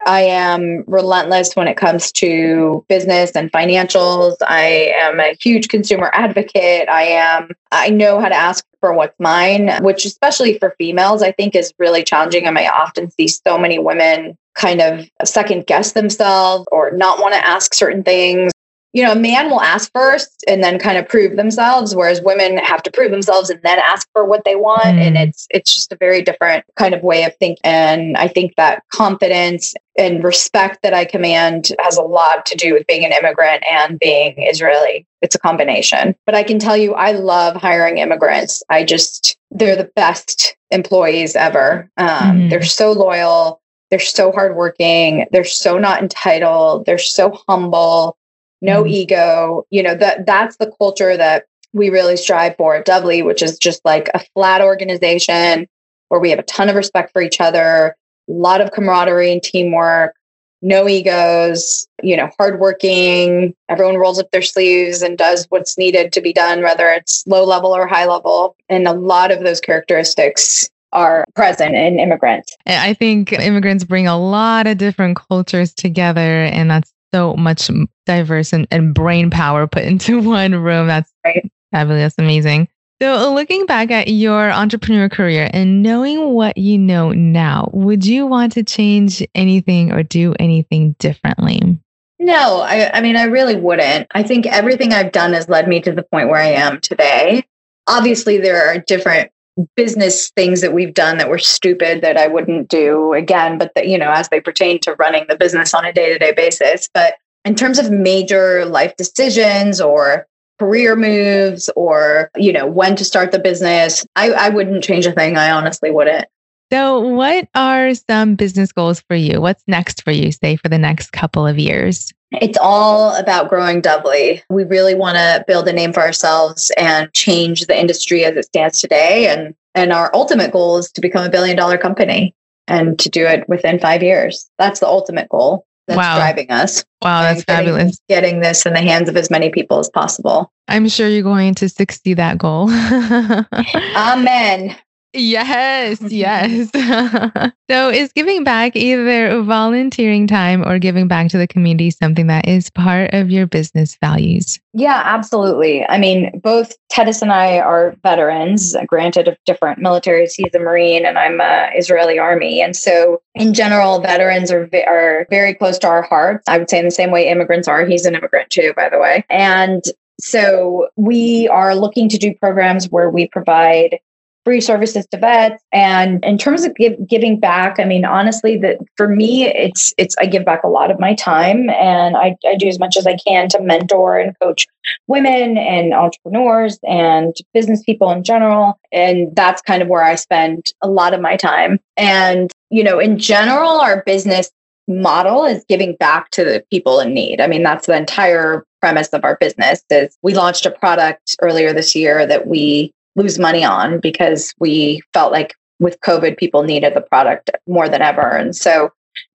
I 0.05 0.21
am 0.21 0.83
relentless 0.87 1.55
when 1.55 1.67
it 1.67 1.77
comes 1.77 2.11
to 2.13 2.85
business 2.87 3.31
and 3.31 3.51
financials. 3.51 4.35
I 4.41 4.93
am 4.99 5.19
a 5.19 5.35
huge 5.41 5.67
consumer 5.67 6.11
advocate. 6.13 6.87
I 6.89 7.03
am, 7.03 7.49
I 7.71 7.89
know 7.89 8.19
how 8.19 8.29
to 8.29 8.35
ask 8.35 8.63
for 8.79 8.93
what's 8.93 9.19
mine, 9.19 9.71
which, 9.81 10.05
especially 10.05 10.59
for 10.59 10.75
females, 10.77 11.23
I 11.23 11.31
think 11.31 11.55
is 11.55 11.73
really 11.79 12.03
challenging. 12.03 12.45
And 12.45 12.57
I 12.57 12.67
often 12.67 13.09
see 13.11 13.27
so 13.27 13.57
many 13.57 13.79
women 13.79 14.37
kind 14.53 14.79
of 14.79 15.09
second 15.25 15.65
guess 15.65 15.93
themselves 15.93 16.65
or 16.71 16.91
not 16.91 17.19
want 17.19 17.33
to 17.33 17.45
ask 17.45 17.73
certain 17.73 18.03
things. 18.03 18.51
You 18.95 19.03
know, 19.03 19.11
a 19.11 19.15
man 19.17 19.49
will 19.49 19.59
ask 19.59 19.91
first 19.93 20.41
and 20.47 20.63
then 20.63 20.79
kind 20.79 20.97
of 20.97 21.05
prove 21.05 21.35
themselves, 21.35 21.93
whereas 21.93 22.21
women 22.21 22.57
have 22.59 22.81
to 22.83 22.91
prove 22.91 23.11
themselves 23.11 23.49
and 23.49 23.61
then 23.61 23.77
ask 23.77 24.07
for 24.13 24.23
what 24.23 24.45
they 24.45 24.55
want. 24.55 24.85
Mm. 24.85 25.01
And 25.01 25.17
it's 25.17 25.47
it's 25.49 25.75
just 25.75 25.91
a 25.91 25.97
very 25.97 26.21
different 26.21 26.63
kind 26.77 26.95
of 26.95 27.03
way 27.03 27.25
of 27.25 27.35
thinking. 27.35 27.59
And 27.65 28.15
I 28.15 28.29
think 28.29 28.53
that 28.55 28.83
confidence 28.93 29.73
and 29.97 30.23
respect 30.23 30.81
that 30.83 30.93
I 30.93 31.03
command 31.03 31.73
has 31.81 31.97
a 31.97 32.03
lot 32.03 32.45
to 32.45 32.55
do 32.55 32.73
with 32.73 32.87
being 32.87 33.03
an 33.03 33.11
immigrant 33.11 33.65
and 33.69 33.99
being 33.99 34.35
Israeli. 34.37 35.05
It's 35.21 35.35
a 35.35 35.39
combination. 35.39 36.15
But 36.25 36.35
I 36.35 36.43
can 36.43 36.57
tell 36.57 36.77
you, 36.77 36.93
I 36.93 37.11
love 37.11 37.57
hiring 37.57 37.97
immigrants. 37.97 38.63
I 38.69 38.85
just, 38.85 39.37
they're 39.51 39.75
the 39.75 39.91
best 39.97 40.55
employees 40.71 41.35
ever. 41.35 41.89
Um, 41.97 42.07
mm. 42.07 42.49
They're 42.49 42.63
so 42.63 42.93
loyal. 42.93 43.61
They're 43.89 43.99
so 43.99 44.31
hardworking. 44.31 45.27
They're 45.31 45.43
so 45.43 45.77
not 45.77 46.01
entitled. 46.01 46.85
They're 46.85 46.97
so 46.97 47.41
humble, 47.47 48.17
no 48.61 48.83
mm. 48.83 48.89
ego. 48.89 49.65
You 49.69 49.83
know, 49.83 49.95
that 49.95 50.25
that's 50.25 50.57
the 50.57 50.71
culture 50.79 51.15
that 51.17 51.45
we 51.73 51.89
really 51.89 52.17
strive 52.17 52.55
for 52.55 52.75
at 52.75 52.85
Dovly, 52.85 53.23
which 53.23 53.41
is 53.41 53.57
just 53.57 53.83
like 53.83 54.09
a 54.13 54.19
flat 54.33 54.61
organization 54.61 55.67
where 56.09 56.19
we 56.19 56.29
have 56.29 56.39
a 56.39 56.43
ton 56.43 56.69
of 56.69 56.75
respect 56.75 57.11
for 57.11 57.21
each 57.21 57.41
other, 57.41 57.95
a 58.29 58.31
lot 58.31 58.61
of 58.61 58.71
camaraderie 58.71 59.31
and 59.31 59.43
teamwork, 59.43 60.15
no 60.61 60.87
egos, 60.87 61.87
you 62.01 62.15
know, 62.15 62.29
hardworking. 62.37 63.53
Everyone 63.69 63.97
rolls 63.97 64.19
up 64.19 64.31
their 64.31 64.41
sleeves 64.41 65.01
and 65.01 65.17
does 65.17 65.45
what's 65.49 65.77
needed 65.77 66.13
to 66.13 66.21
be 66.21 66.33
done, 66.33 66.63
whether 66.63 66.89
it's 66.89 67.25
low 67.27 67.43
level 67.43 67.75
or 67.75 67.87
high 67.87 68.05
level. 68.05 68.55
And 68.69 68.87
a 68.87 68.93
lot 68.93 69.31
of 69.31 69.41
those 69.41 69.59
characteristics 69.59 70.69
are 70.91 71.25
present 71.35 71.75
in 71.75 71.99
immigrants. 71.99 72.55
I 72.65 72.93
think 72.93 73.33
immigrants 73.33 73.83
bring 73.83 74.07
a 74.07 74.17
lot 74.17 74.65
of 74.65 74.77
different 74.77 75.17
cultures 75.17 75.73
together, 75.73 76.45
and 76.45 76.71
that's 76.71 76.91
so 77.15 77.33
much 77.35 77.69
diverse 78.05 78.51
and, 78.51 78.67
and 78.71 78.93
brain 78.93 79.29
power 79.29 79.67
put 79.67 79.83
into 79.83 80.21
one 80.29 80.53
room. 80.53 80.87
That's 80.87 81.11
right. 81.23 81.49
fabulous, 81.71 82.13
amazing. 82.17 82.67
So, 83.01 83.13
uh, 83.13 83.33
looking 83.33 83.65
back 83.65 83.91
at 83.91 84.09
your 84.09 84.51
entrepreneur 84.51 85.07
career 85.07 85.49
and 85.53 85.81
knowing 85.81 86.33
what 86.33 86.57
you 86.57 86.77
know 86.77 87.11
now, 87.11 87.69
would 87.73 88.05
you 88.05 88.25
want 88.25 88.53
to 88.53 88.63
change 88.63 89.25
anything 89.33 89.91
or 89.91 90.03
do 90.03 90.33
anything 90.39 90.95
differently? 90.99 91.77
No, 92.19 92.61
I, 92.61 92.91
I 92.93 93.01
mean, 93.01 93.17
I 93.17 93.23
really 93.23 93.55
wouldn't. 93.55 94.07
I 94.11 94.23
think 94.23 94.45
everything 94.45 94.93
I've 94.93 95.11
done 95.11 95.33
has 95.33 95.49
led 95.49 95.67
me 95.67 95.81
to 95.81 95.91
the 95.91 96.03
point 96.03 96.29
where 96.29 96.39
I 96.39 96.47
am 96.47 96.79
today. 96.79 97.45
Obviously, 97.87 98.37
there 98.37 98.65
are 98.67 98.79
different 98.79 99.31
business 99.75 100.31
things 100.35 100.61
that 100.61 100.73
we've 100.73 100.93
done 100.93 101.17
that 101.17 101.29
were 101.29 101.37
stupid 101.37 102.01
that 102.01 102.17
I 102.17 102.27
wouldn't 102.27 102.67
do 102.67 103.13
again, 103.13 103.57
but 103.57 103.71
that, 103.75 103.87
you 103.87 103.97
know, 103.97 104.11
as 104.11 104.29
they 104.29 104.41
pertain 104.41 104.79
to 104.81 104.95
running 104.95 105.25
the 105.29 105.37
business 105.37 105.73
on 105.73 105.85
a 105.85 105.93
day 105.93 106.11
to 106.11 106.19
day 106.19 106.33
basis. 106.33 106.89
But 106.93 107.15
in 107.45 107.55
terms 107.55 107.79
of 107.79 107.91
major 107.91 108.65
life 108.65 108.95
decisions 108.97 109.79
or 109.79 110.27
career 110.59 110.95
moves 110.95 111.69
or, 111.75 112.29
you 112.35 112.51
know, 112.51 112.65
when 112.65 112.95
to 112.95 113.05
start 113.05 113.31
the 113.31 113.39
business, 113.39 114.05
I, 114.15 114.31
I 114.31 114.49
wouldn't 114.49 114.83
change 114.83 115.05
a 115.05 115.11
thing. 115.11 115.37
I 115.37 115.51
honestly 115.51 115.91
wouldn't. 115.91 116.25
So, 116.71 116.99
what 116.99 117.47
are 117.53 117.93
some 117.93 118.35
business 118.35 118.71
goals 118.71 119.01
for 119.07 119.15
you? 119.15 119.39
What's 119.39 119.63
next 119.67 120.03
for 120.03 120.11
you, 120.11 120.31
say, 120.31 120.55
for 120.55 120.69
the 120.69 120.77
next 120.77 121.11
couple 121.11 121.45
of 121.45 121.59
years? 121.59 122.11
It's 122.31 122.57
all 122.59 123.15
about 123.15 123.49
growing 123.49 123.81
Dovly. 123.81 124.41
We 124.49 124.63
really 124.63 124.95
want 124.95 125.17
to 125.17 125.43
build 125.47 125.67
a 125.67 125.73
name 125.73 125.93
for 125.93 126.01
ourselves 126.01 126.71
and 126.77 127.11
change 127.13 127.67
the 127.67 127.79
industry 127.79 128.25
as 128.25 128.35
it 128.35 128.45
stands 128.45 128.81
today. 128.81 129.27
And 129.27 129.55
and 129.75 129.93
our 129.93 130.09
ultimate 130.13 130.51
goal 130.51 130.77
is 130.77 130.91
to 130.93 131.01
become 131.01 131.25
a 131.25 131.29
billion 131.29 131.55
dollar 131.55 131.77
company 131.77 132.33
and 132.67 132.97
to 132.99 133.09
do 133.09 133.25
it 133.25 133.47
within 133.47 133.79
five 133.79 134.01
years. 134.01 134.49
That's 134.57 134.79
the 134.79 134.87
ultimate 134.87 135.29
goal 135.29 135.65
that's 135.87 135.97
wow. 135.97 136.15
driving 136.17 136.49
us. 136.49 136.83
Wow, 137.01 137.21
that's 137.21 137.43
getting, 137.43 137.67
fabulous. 137.67 137.99
Getting 138.09 138.39
this 138.39 138.65
in 138.65 138.73
the 138.73 138.81
hands 138.81 139.09
of 139.09 139.15
as 139.17 139.29
many 139.29 139.49
people 139.49 139.79
as 139.79 139.89
possible. 139.89 140.51
I'm 140.67 140.89
sure 140.89 141.07
you're 141.07 141.21
going 141.21 141.53
to 141.55 141.69
succeed 141.69 142.15
that 142.15 142.37
goal. 142.39 142.69
Amen. 143.95 144.75
Yes, 145.15 146.01
yes. 146.09 146.69
so, 147.69 147.89
is 147.89 148.11
giving 148.13 148.43
back 148.43 148.75
either 148.75 149.41
volunteering 149.41 150.27
time 150.27 150.67
or 150.67 150.77
giving 150.79 151.07
back 151.07 151.29
to 151.29 151.37
the 151.37 151.47
community 151.47 151.91
something 151.91 152.27
that 152.27 152.47
is 152.47 152.69
part 152.69 153.13
of 153.13 153.31
your 153.31 153.47
business 153.47 153.97
values? 154.01 154.59
Yeah, 154.73 155.01
absolutely. 155.05 155.85
I 155.87 155.97
mean, 155.97 156.39
both 156.43 156.75
Tedis 156.91 157.21
and 157.21 157.31
I 157.31 157.59
are 157.59 157.95
veterans, 158.03 158.75
granted 158.87 159.27
of 159.27 159.37
different 159.45 159.79
militaries. 159.79 160.33
He's 160.35 160.53
a 160.53 160.59
Marine 160.59 161.05
and 161.05 161.17
I'm 161.17 161.39
a 161.39 161.71
Israeli 161.75 162.19
Army. 162.19 162.61
And 162.61 162.75
so, 162.75 163.21
in 163.33 163.53
general, 163.53 163.99
veterans 164.01 164.51
are, 164.51 164.69
are 164.87 165.27
very 165.29 165.53
close 165.53 165.77
to 165.79 165.87
our 165.87 166.01
hearts. 166.01 166.47
I 166.47 166.57
would 166.57 166.69
say 166.69 166.79
in 166.79 166.85
the 166.85 166.91
same 166.91 167.11
way 167.11 167.29
immigrants 167.29 167.67
are. 167.67 167.85
He's 167.85 168.05
an 168.05 168.15
immigrant 168.15 168.49
too, 168.49 168.73
by 168.75 168.89
the 168.89 168.99
way. 168.99 169.25
And 169.29 169.83
so 170.19 170.87
we 170.95 171.47
are 171.49 171.75
looking 171.75 172.07
to 172.09 172.17
do 172.17 172.33
programs 172.33 172.89
where 172.89 173.09
we 173.09 173.27
provide 173.27 173.99
free 174.45 174.61
services 174.61 175.05
to 175.07 175.17
vets. 175.17 175.61
And 175.73 176.23
in 176.23 176.37
terms 176.37 176.63
of 176.63 176.75
give, 176.75 176.95
giving 177.07 177.39
back, 177.39 177.79
I 177.79 177.83
mean, 177.83 178.05
honestly, 178.05 178.57
that 178.59 178.77
for 178.95 179.07
me, 179.07 179.47
it's 179.47 179.93
it's 179.97 180.15
I 180.19 180.27
give 180.27 180.45
back 180.45 180.63
a 180.63 180.69
lot 180.69 180.91
of 180.91 180.99
my 180.99 181.15
time, 181.15 181.69
and 181.71 182.15
I, 182.15 182.37
I 182.45 182.55
do 182.55 182.67
as 182.67 182.79
much 182.79 182.95
as 182.95 183.07
I 183.07 183.17
can 183.17 183.49
to 183.49 183.61
mentor 183.61 184.17
and 184.19 184.37
coach 184.39 184.67
women 185.07 185.57
and 185.57 185.93
entrepreneurs 185.93 186.79
and 186.87 187.35
business 187.53 187.81
people 187.83 188.11
in 188.11 188.23
general. 188.23 188.79
And 188.91 189.35
that's 189.35 189.61
kind 189.61 189.81
of 189.81 189.87
where 189.87 190.03
I 190.03 190.15
spend 190.15 190.71
a 190.81 190.87
lot 190.87 191.13
of 191.13 191.21
my 191.21 191.35
time. 191.35 191.79
And 191.97 192.51
you 192.69 192.83
know, 192.83 192.99
in 192.99 193.17
general, 193.17 193.71
our 193.71 194.03
business 194.03 194.51
model 194.87 195.45
is 195.45 195.65
giving 195.67 195.95
back 195.95 196.29
to 196.29 196.43
the 196.43 196.63
people 196.69 196.99
in 196.99 197.13
need. 197.13 197.41
I 197.41 197.47
mean, 197.47 197.63
that's 197.63 197.87
the 197.87 197.97
entire 197.97 198.63
premise 198.81 199.09
of 199.09 199.23
our 199.23 199.35
business 199.37 199.81
is 199.89 200.15
we 200.21 200.35
launched 200.35 200.65
a 200.67 200.71
product 200.71 201.35
earlier 201.41 201.73
this 201.73 201.95
year 201.95 202.27
that 202.27 202.45
we 202.45 202.93
lose 203.15 203.39
money 203.39 203.63
on 203.63 203.99
because 203.99 204.53
we 204.59 205.01
felt 205.13 205.31
like 205.31 205.55
with 205.79 205.99
COVID, 206.01 206.37
people 206.37 206.63
needed 206.63 206.93
the 206.93 207.01
product 207.01 207.49
more 207.67 207.89
than 207.89 208.01
ever. 208.01 208.29
And 208.29 208.55
so 208.55 208.91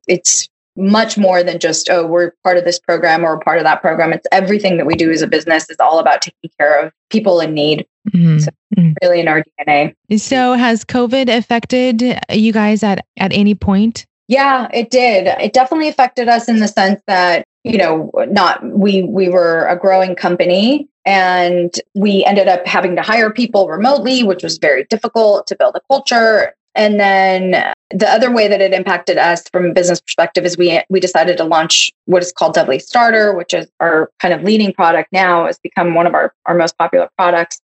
it's 0.08 0.48
much 0.76 1.18
more 1.18 1.42
than 1.44 1.60
just, 1.60 1.90
oh, 1.90 2.06
we're 2.06 2.32
part 2.44 2.58
of 2.58 2.63
this 2.63 2.80
program 2.80 3.24
or 3.24 3.40
part 3.40 3.58
of 3.58 3.63
that 3.63 3.82
program. 3.82 4.13
It's 4.13 4.28
everything 4.32 4.78
that 4.78 4.86
we 4.86 4.94
do 4.94 5.12
as 5.12 5.24
a 5.24 5.28
business 5.28 5.70
is 5.70 5.78
all 5.80 6.00
about 6.00 6.22
taking 6.22 6.52
care 6.60 6.86
of 6.86 6.94
people 7.10 7.40
in 7.40 7.54
need. 7.54 7.88
Mm-hmm. 8.12 8.40
So 8.40 8.52
mm-hmm. 8.78 8.94
really 9.02 9.20
in 9.20 9.28
our 9.28 9.44
DNA. 9.60 9.96
So 10.18 10.54
has 10.54 10.86
COVID 10.86 11.36
affected 11.36 12.04
you 12.32 12.54
guys 12.54 12.84
at, 12.84 13.06
at 13.18 13.34
any 13.34 13.56
point? 13.56 14.06
Yeah, 14.28 14.68
it 14.74 14.92
did. 14.92 15.28
It 15.42 15.54
definitely 15.54 15.88
affected 15.88 16.28
us 16.28 16.48
in 16.48 16.60
the 16.60 16.68
sense 16.68 17.02
that, 17.08 17.46
you 17.63 17.78
know, 17.78 18.12
not 18.30 18.63
we 18.63 19.04
we 19.04 19.30
were 19.30 19.66
a 19.68 19.78
growing 19.78 20.16
company 20.16 20.88
and 21.08 21.74
we 21.96 22.26
ended 22.26 22.50
up 22.50 22.67
having 22.67 22.98
to 22.98 23.02
hire 23.02 23.32
people 23.32 23.70
remotely, 23.70 24.24
which 24.24 24.43
was 24.43 24.58
very 24.58 24.84
difficult 24.84 25.48
to 25.48 25.56
build 25.56 25.76
a 25.78 25.82
culture. 25.89 26.54
And 26.76 27.00
then 27.00 27.74
the 27.91 28.08
other 28.08 28.30
way 28.30 28.50
that 28.50 28.60
it 28.60 28.74
impacted 28.74 29.17
us 29.17 29.48
from 29.52 29.67
a 29.67 29.74
business 29.74 30.02
perspective 30.02 30.46
is 30.46 30.58
we 30.58 30.82
we 30.89 31.00
decided 31.00 31.38
to 31.38 31.46
launch 31.46 31.91
what 32.06 32.22
is 32.22 32.34
called 32.34 32.56
Dovly 32.56 32.82
Starter, 32.82 33.34
which 33.34 33.54
is 33.54 33.67
our 33.80 34.12
kind 34.20 34.34
of 34.34 34.43
leading 34.43 34.74
product 34.74 35.13
now, 35.13 35.46
has 35.46 35.58
become 35.58 35.96
one 35.96 36.06
of 36.06 36.13
our, 36.13 36.34
our 36.46 36.56
most 36.56 36.78
popular 36.78 37.10
products 37.17 37.62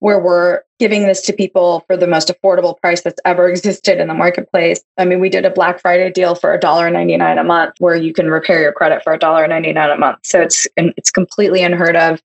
where 0.00 0.18
we're 0.18 0.62
giving 0.78 1.06
this 1.06 1.22
to 1.22 1.32
people 1.32 1.84
for 1.86 1.96
the 1.96 2.06
most 2.06 2.28
affordable 2.28 2.78
price 2.80 3.02
that's 3.02 3.20
ever 3.24 3.48
existed 3.48 3.98
in 3.98 4.08
the 4.08 4.14
marketplace. 4.14 4.80
I 4.98 5.04
mean, 5.04 5.20
we 5.20 5.28
did 5.28 5.44
a 5.44 5.50
Black 5.50 5.80
Friday 5.80 6.10
deal 6.10 6.34
for 6.34 6.56
$1.99 6.58 7.40
a 7.40 7.44
month 7.44 7.74
where 7.78 7.96
you 7.96 8.12
can 8.12 8.28
repair 8.28 8.60
your 8.60 8.72
credit 8.72 9.02
for 9.02 9.16
$1.99 9.16 9.94
a 9.94 9.98
month. 9.98 10.18
So 10.24 10.40
it's 10.40 10.66
it's 10.76 11.10
completely 11.10 11.62
unheard 11.62 11.96
of. 11.96 12.20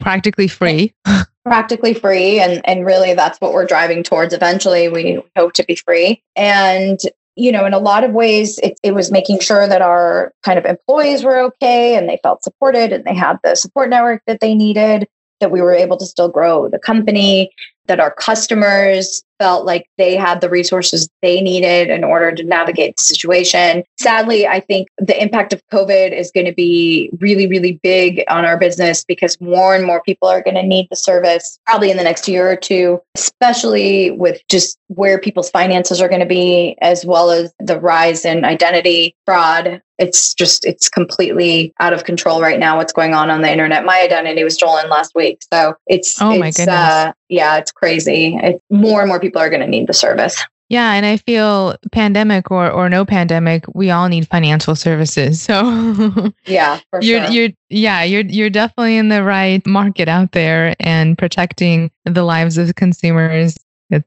Practically 0.00 0.48
free. 0.48 0.94
Practically 1.44 1.94
free. 1.94 2.40
And 2.40 2.60
and 2.64 2.84
really 2.84 3.14
that's 3.14 3.40
what 3.40 3.52
we're 3.52 3.66
driving 3.66 4.02
towards 4.02 4.34
eventually. 4.34 4.88
We 4.88 5.22
hope 5.36 5.52
to 5.54 5.64
be 5.64 5.76
free. 5.76 6.22
And 6.34 6.98
you 7.38 7.52
know, 7.52 7.66
in 7.66 7.74
a 7.74 7.78
lot 7.78 8.02
of 8.02 8.12
ways, 8.12 8.58
it, 8.60 8.80
it 8.82 8.94
was 8.94 9.12
making 9.12 9.40
sure 9.40 9.68
that 9.68 9.82
our 9.82 10.32
kind 10.42 10.58
of 10.58 10.64
employees 10.64 11.22
were 11.22 11.38
okay 11.38 11.94
and 11.94 12.08
they 12.08 12.18
felt 12.22 12.42
supported 12.42 12.92
and 12.92 13.04
they 13.04 13.14
had 13.14 13.36
the 13.44 13.54
support 13.54 13.90
network 13.90 14.22
that 14.26 14.40
they 14.40 14.54
needed 14.54 15.06
that 15.40 15.50
we 15.50 15.60
were 15.60 15.74
able 15.74 15.96
to 15.96 16.06
still 16.06 16.28
grow 16.28 16.68
the 16.68 16.78
company, 16.78 17.50
that 17.86 18.00
our 18.00 18.10
customers 18.10 19.22
felt 19.38 19.64
like 19.64 19.88
they 19.98 20.16
had 20.16 20.40
the 20.40 20.48
resources 20.48 21.08
they 21.22 21.40
needed 21.40 21.88
in 21.88 22.04
order 22.04 22.32
to 22.32 22.42
navigate 22.42 22.96
the 22.96 23.02
situation. 23.02 23.84
Sadly, 23.98 24.46
I 24.46 24.60
think 24.60 24.88
the 24.98 25.20
impact 25.20 25.52
of 25.52 25.62
COVID 25.72 26.12
is 26.12 26.30
going 26.30 26.46
to 26.46 26.54
be 26.54 27.10
really, 27.20 27.46
really 27.46 27.80
big 27.82 28.22
on 28.28 28.44
our 28.44 28.58
business 28.58 29.04
because 29.04 29.40
more 29.40 29.74
and 29.74 29.84
more 29.84 30.02
people 30.02 30.28
are 30.28 30.42
going 30.42 30.56
to 30.56 30.62
need 30.62 30.88
the 30.90 30.96
service 30.96 31.58
probably 31.66 31.90
in 31.90 31.96
the 31.96 32.04
next 32.04 32.28
year 32.28 32.50
or 32.50 32.56
two, 32.56 33.00
especially 33.14 34.10
with 34.12 34.40
just 34.48 34.78
where 34.88 35.18
people's 35.18 35.50
finances 35.50 36.00
are 36.00 36.08
going 36.08 36.20
to 36.20 36.26
be, 36.26 36.76
as 36.80 37.04
well 37.04 37.30
as 37.30 37.52
the 37.58 37.78
rise 37.78 38.24
in 38.24 38.44
identity 38.44 39.16
fraud. 39.24 39.82
It's 39.98 40.34
just 40.34 40.66
it's 40.66 40.90
completely 40.90 41.72
out 41.80 41.94
of 41.94 42.04
control 42.04 42.42
right 42.42 42.58
now 42.58 42.76
what's 42.76 42.92
going 42.92 43.14
on 43.14 43.30
on 43.30 43.40
the 43.40 43.50
internet. 43.50 43.84
My 43.84 44.00
identity 44.00 44.44
was 44.44 44.54
stolen 44.54 44.90
last 44.90 45.14
week 45.14 45.40
so 45.52 45.74
it's 45.86 46.20
oh 46.20 46.38
my 46.38 46.48
it's, 46.48 46.58
goodness. 46.58 46.74
uh, 46.74 47.12
yeah 47.28 47.56
it's 47.56 47.72
crazy. 47.72 48.38
It's 48.42 48.60
more 48.70 49.00
and 49.00 49.08
more 49.08 49.18
people 49.26 49.40
are 49.40 49.50
going 49.50 49.60
to 49.60 49.66
need 49.66 49.86
the 49.86 49.94
service. 49.94 50.44
Yeah, 50.68 50.94
and 50.94 51.06
I 51.06 51.16
feel 51.18 51.76
pandemic 51.92 52.50
or 52.50 52.68
or 52.70 52.88
no 52.88 53.04
pandemic, 53.04 53.64
we 53.72 53.90
all 53.90 54.08
need 54.08 54.26
financial 54.26 54.74
services. 54.74 55.40
So 55.40 56.32
yeah, 56.46 56.80
you're 57.00 57.24
sure. 57.24 57.32
you're 57.32 57.50
yeah 57.68 58.02
you're 58.02 58.22
you're 58.22 58.50
definitely 58.50 58.96
in 58.96 59.08
the 59.08 59.22
right 59.22 59.64
market 59.64 60.08
out 60.08 60.32
there 60.32 60.74
and 60.80 61.16
protecting 61.16 61.90
the 62.04 62.24
lives 62.24 62.58
of 62.58 62.74
consumers. 62.74 63.56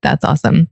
That's 0.02 0.26
awesome. 0.26 0.68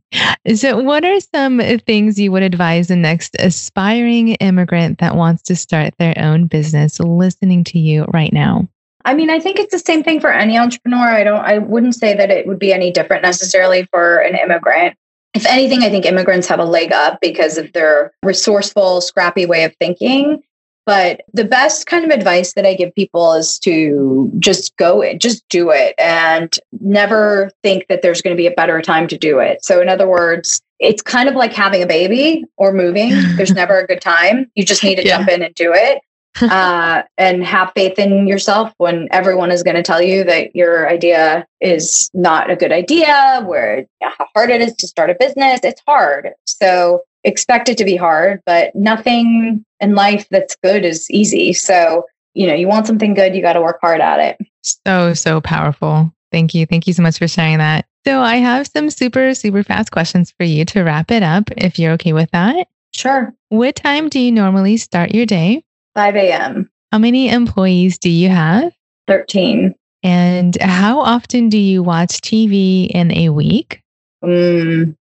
So, 0.56 0.82
what 0.82 1.06
are 1.06 1.22
some 1.22 1.62
things 1.86 2.20
you 2.20 2.34
would 2.34 2.44
advise 2.44 2.90
the 2.90 2.98
next 2.98 3.38
aspiring 3.40 4.30
immigrant 4.36 5.00
that 5.00 5.16
wants 5.16 5.44
to 5.44 5.56
start 5.56 5.94
their 5.98 6.14
own 6.18 6.48
business 6.48 7.00
listening 7.00 7.64
to 7.66 7.80
you 7.80 8.04
right 8.14 8.34
now? 8.34 8.68
I 9.08 9.14
mean, 9.14 9.30
I 9.30 9.40
think 9.40 9.58
it's 9.58 9.72
the 9.72 9.80
same 9.80 10.04
thing 10.04 10.20
for 10.20 10.34
any 10.34 10.58
entrepreneur. 10.58 11.08
I 11.08 11.24
don't, 11.24 11.40
I 11.40 11.60
wouldn't 11.60 11.96
say 11.96 12.14
that 12.14 12.30
it 12.30 12.46
would 12.46 12.60
be 12.60 12.74
any 12.74 12.92
different 12.92 13.24
necessarily 13.24 13.86
for 13.86 14.18
an 14.18 14.36
immigrant. 14.36 14.98
If 15.34 15.46
anything, 15.46 15.82
I 15.82 15.90
think 15.90 16.06
immigrants 16.06 16.46
have 16.50 16.60
a 16.60 16.66
leg 16.66 16.92
up 16.92 17.20
because 17.22 17.58
of 17.58 17.72
their 17.72 18.12
resourceful, 18.22 19.00
scrappy 19.00 19.46
way 19.46 19.64
of 19.64 19.74
thinking. 19.78 20.44
But 20.86 21.22
the 21.32 21.46
best 21.46 21.86
kind 21.86 22.04
of 22.04 22.12
advice 22.12 22.54
that 22.54 22.66
I 22.66 22.74
give 22.74 22.94
people 22.96 23.32
is 23.34 23.58
to 23.60 24.30
just 24.40 24.76
go 24.76 25.02
it, 25.02 25.22
just 25.22 25.48
do 25.48 25.70
it, 25.70 25.96
and 25.98 26.54
never 26.82 27.50
think 27.64 27.86
that 27.88 28.02
there's 28.02 28.22
going 28.22 28.36
to 28.36 28.42
be 28.42 28.48
a 28.48 28.52
better 28.52 28.82
time 28.82 29.08
to 29.08 29.18
do 29.18 29.40
it. 29.40 29.64
So, 29.64 29.82
in 29.82 29.88
other 29.88 30.08
words, 30.08 30.62
it's 30.80 31.02
kind 31.02 31.30
of 31.30 31.36
like 31.36 31.54
having 31.54 31.82
a 31.82 31.88
baby 31.88 32.44
or 32.58 32.74
moving. 32.74 33.10
There's 33.36 33.52
never 33.52 33.80
a 33.80 33.88
good 33.88 34.02
time. 34.02 34.52
You 34.56 34.64
just 34.64 34.84
need 34.84 34.96
to 34.96 35.06
yeah. 35.06 35.18
jump 35.18 35.30
in 35.30 35.42
and 35.42 35.56
do 35.56 35.74
it. 35.74 36.02
uh, 36.42 37.04
and 37.18 37.44
have 37.44 37.72
faith 37.76 37.98
in 38.00 38.28
yourself 38.28 38.74
when 38.78 39.08
everyone 39.12 39.52
is 39.52 39.64
going 39.64 39.76
to 39.76 39.84
tell 39.84 40.02
you 40.02 40.24
that 40.24 40.56
your 40.56 40.90
idea 40.90 41.46
is 41.62 42.10
not 42.14 42.50
a 42.50 42.56
good 42.56 42.72
idea, 42.72 43.42
where 43.46 43.86
how 44.02 44.28
hard 44.36 44.50
it 44.50 44.62
is 44.62 44.76
to 44.76 44.88
start 44.88 45.10
a 45.10 45.16
business. 45.20 45.60
It's 45.64 45.82
hard. 45.88 46.32
So 46.46 47.04
expect 47.24 47.70
it 47.70 47.78
to 47.78 47.86
be 47.86 47.96
hard, 47.96 48.42
but 48.46 48.74
nothing 48.76 49.64
in 49.80 49.96
life 49.96 50.28
that's 50.30 50.56
good 50.64 50.86
is 50.86 51.10
easy. 51.12 51.54
So, 51.54 52.06
you 52.34 52.48
know, 52.48 52.54
you 52.54 52.68
want 52.68 52.88
something 52.88 53.14
good, 53.14 53.36
you 53.36 53.42
got 53.42 53.54
to 53.54 53.62
work 53.62 53.80
hard 53.82 54.02
at 54.02 54.20
it. 54.20 54.48
So, 54.62 55.14
so 55.14 55.42
powerful. 55.42 56.12
Thank 56.32 56.54
you. 56.54 56.66
Thank 56.66 56.88
you 56.88 56.94
so 56.94 57.02
much 57.02 57.18
for 57.18 57.28
sharing 57.28 57.58
that. 57.58 57.86
So, 58.06 58.22
I 58.22 58.38
have 58.38 58.68
some 58.68 58.90
super, 58.90 59.34
super 59.34 59.64
fast 59.64 59.92
questions 59.92 60.32
for 60.38 60.46
you 60.46 60.66
to 60.66 60.84
wrap 60.84 61.12
it 61.12 61.24
up 61.24 61.50
if 61.58 61.78
you're 61.78 61.94
okay 61.94 62.14
with 62.14 62.32
that. 62.32 62.68
Sure. 62.94 63.34
What 63.50 63.76
time 63.76 64.10
do 64.10 64.20
you 64.20 64.32
normally 64.32 64.78
start 64.78 65.14
your 65.14 65.26
day? 65.26 65.64
5 65.98 66.16
a.m. 66.16 66.70
How 66.92 67.00
many 67.00 67.28
employees 67.28 67.98
do 67.98 68.12
you 68.12 68.30
have? 68.30 68.72
13. 69.08 69.74
And 70.04 70.56
how 70.62 71.00
often 71.00 71.50
do 71.50 71.58
you 71.58 71.82
watch 71.82 72.22
TV 72.22 72.88
in 72.92 73.12
a 73.12 73.30
week? 73.30 73.82
Mm, 74.24 74.96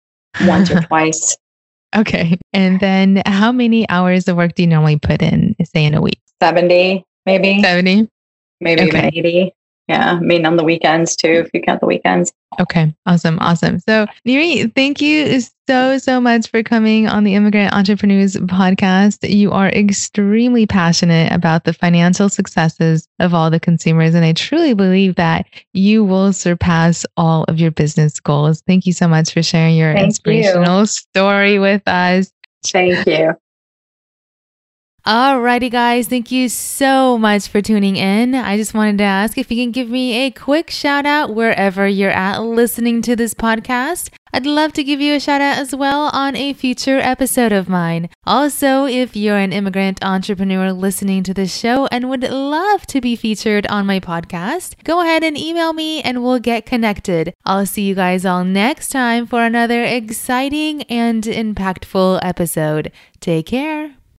once 0.48 0.72
or 0.72 0.80
twice. 0.88 1.36
Okay. 1.94 2.40
And 2.54 2.80
then 2.80 3.22
how 3.26 3.52
many 3.52 3.88
hours 3.90 4.30
of 4.30 4.38
work 4.38 4.56
do 4.56 4.64
you 4.64 4.68
normally 4.68 4.98
put 4.98 5.22
in, 5.22 5.58
say, 5.66 5.84
in 5.84 5.96
a 5.96 6.02
week? 6.02 6.22
70. 6.42 7.04
maybe 7.26 7.62
70. 7.62 8.08
maybe 8.62 8.84
Okay. 8.84 8.88
even 8.88 9.06
80. 9.06 9.54
Yeah. 9.88 10.14
I 10.14 10.20
mean, 10.20 10.46
on 10.46 10.56
the 10.56 10.64
weekends 10.64 11.16
too, 11.16 11.44
if 11.46 11.50
you 11.54 11.62
count 11.62 11.80
the 11.80 11.86
weekends. 11.86 12.34
Okay, 12.60 12.96
awesome, 13.06 13.38
awesome. 13.40 13.80
So, 13.80 14.08
Niri, 14.26 14.74
thank 14.76 15.02
you 15.02 15.42
so, 15.68 15.98
so 15.98 16.22
much 16.22 16.50
for 16.50 16.64
coming 16.64 17.08
on 17.08 17.24
the 17.24 17.36
Immigrant 17.36 17.74
Entrepreneurs 17.74 18.36
podcast. 18.36 19.30
You 19.30 19.52
are 19.52 19.68
extremely 19.68 20.66
passionate 20.66 21.32
about 21.34 21.66
the 21.66 21.74
financial 21.74 22.30
successes 22.30 23.08
of 23.20 23.34
all 23.34 23.50
the 23.52 23.60
consumers, 23.60 24.16
and 24.16 24.24
I 24.24 24.34
truly 24.34 24.74
believe 24.74 25.16
that 25.16 25.48
you 25.74 26.04
will 26.04 26.34
surpass 26.34 27.06
all 27.18 27.44
of 27.46 27.60
your 27.60 27.72
business 27.72 28.20
goals. 28.20 28.64
Thank 28.66 28.86
you 28.86 28.94
so 28.94 29.08
much 29.08 29.34
for 29.34 29.44
sharing 29.44 29.76
your 29.76 29.94
Thank 29.94 30.02
you. 30.04 30.08
inspirational 30.08 30.88
story 30.88 31.60
with 31.60 31.86
us. 31.88 32.32
Thank 32.64 33.06
you. 33.06 33.34
Alrighty, 35.08 35.70
guys, 35.70 36.08
thank 36.08 36.32
you 36.32 36.50
so 36.50 37.16
much 37.16 37.48
for 37.48 37.62
tuning 37.62 37.96
in. 37.96 38.34
I 38.34 38.58
just 38.58 38.74
wanted 38.74 38.98
to 38.98 39.04
ask 39.04 39.38
if 39.38 39.52
you 39.52 39.64
can 39.64 39.70
give 39.70 39.88
me 39.88 40.26
a 40.26 40.32
quick 40.32 40.72
shout 40.72 41.06
out 41.06 41.36
wherever 41.36 41.88
you're 41.88 42.10
at 42.10 42.40
listening 42.40 43.04
to 43.04 43.16
this 43.16 43.36
podcast. 43.36 44.10
I'd 44.34 44.48
love 44.48 44.74
to 44.74 44.84
give 44.84 45.00
you 45.00 45.14
a 45.14 45.20
shout 45.20 45.42
out 45.42 45.60
as 45.60 45.76
well 45.76 46.10
on 46.12 46.36
a 46.36 46.54
future 46.54 46.98
episode 46.98 47.52
of 47.52 47.70
mine. 47.70 48.10
Also, 48.26 48.86
if 48.86 49.16
you're 49.16 49.38
an 49.38 49.54
immigrant 49.54 50.04
entrepreneur 50.04 50.74
listening 50.74 51.22
to 51.26 51.36
this 51.36 51.56
show 51.56 51.86
and 51.92 52.10
would 52.10 52.24
love 52.24 52.88
to 52.88 53.00
be 53.00 53.16
featured 53.16 53.68
on 53.68 53.86
my 53.86 54.00
podcast, 54.00 54.84
go 54.84 55.02
ahead 55.02 55.24
and 55.24 55.38
email 55.38 55.72
me 55.74 56.02
and 56.02 56.24
we'll 56.24 56.40
get 56.40 56.66
connected. 56.66 57.32
I'll 57.46 57.68
see 57.68 57.84
you 57.84 57.94
guys 57.94 58.26
all 58.26 58.44
next 58.44 58.90
time 58.90 59.28
for 59.28 59.44
another 59.44 59.84
exciting 59.84 60.82
and 60.84 61.24
impactful 61.26 62.22
episode. 62.24 62.92
Take 63.20 63.46
care. 63.46 63.98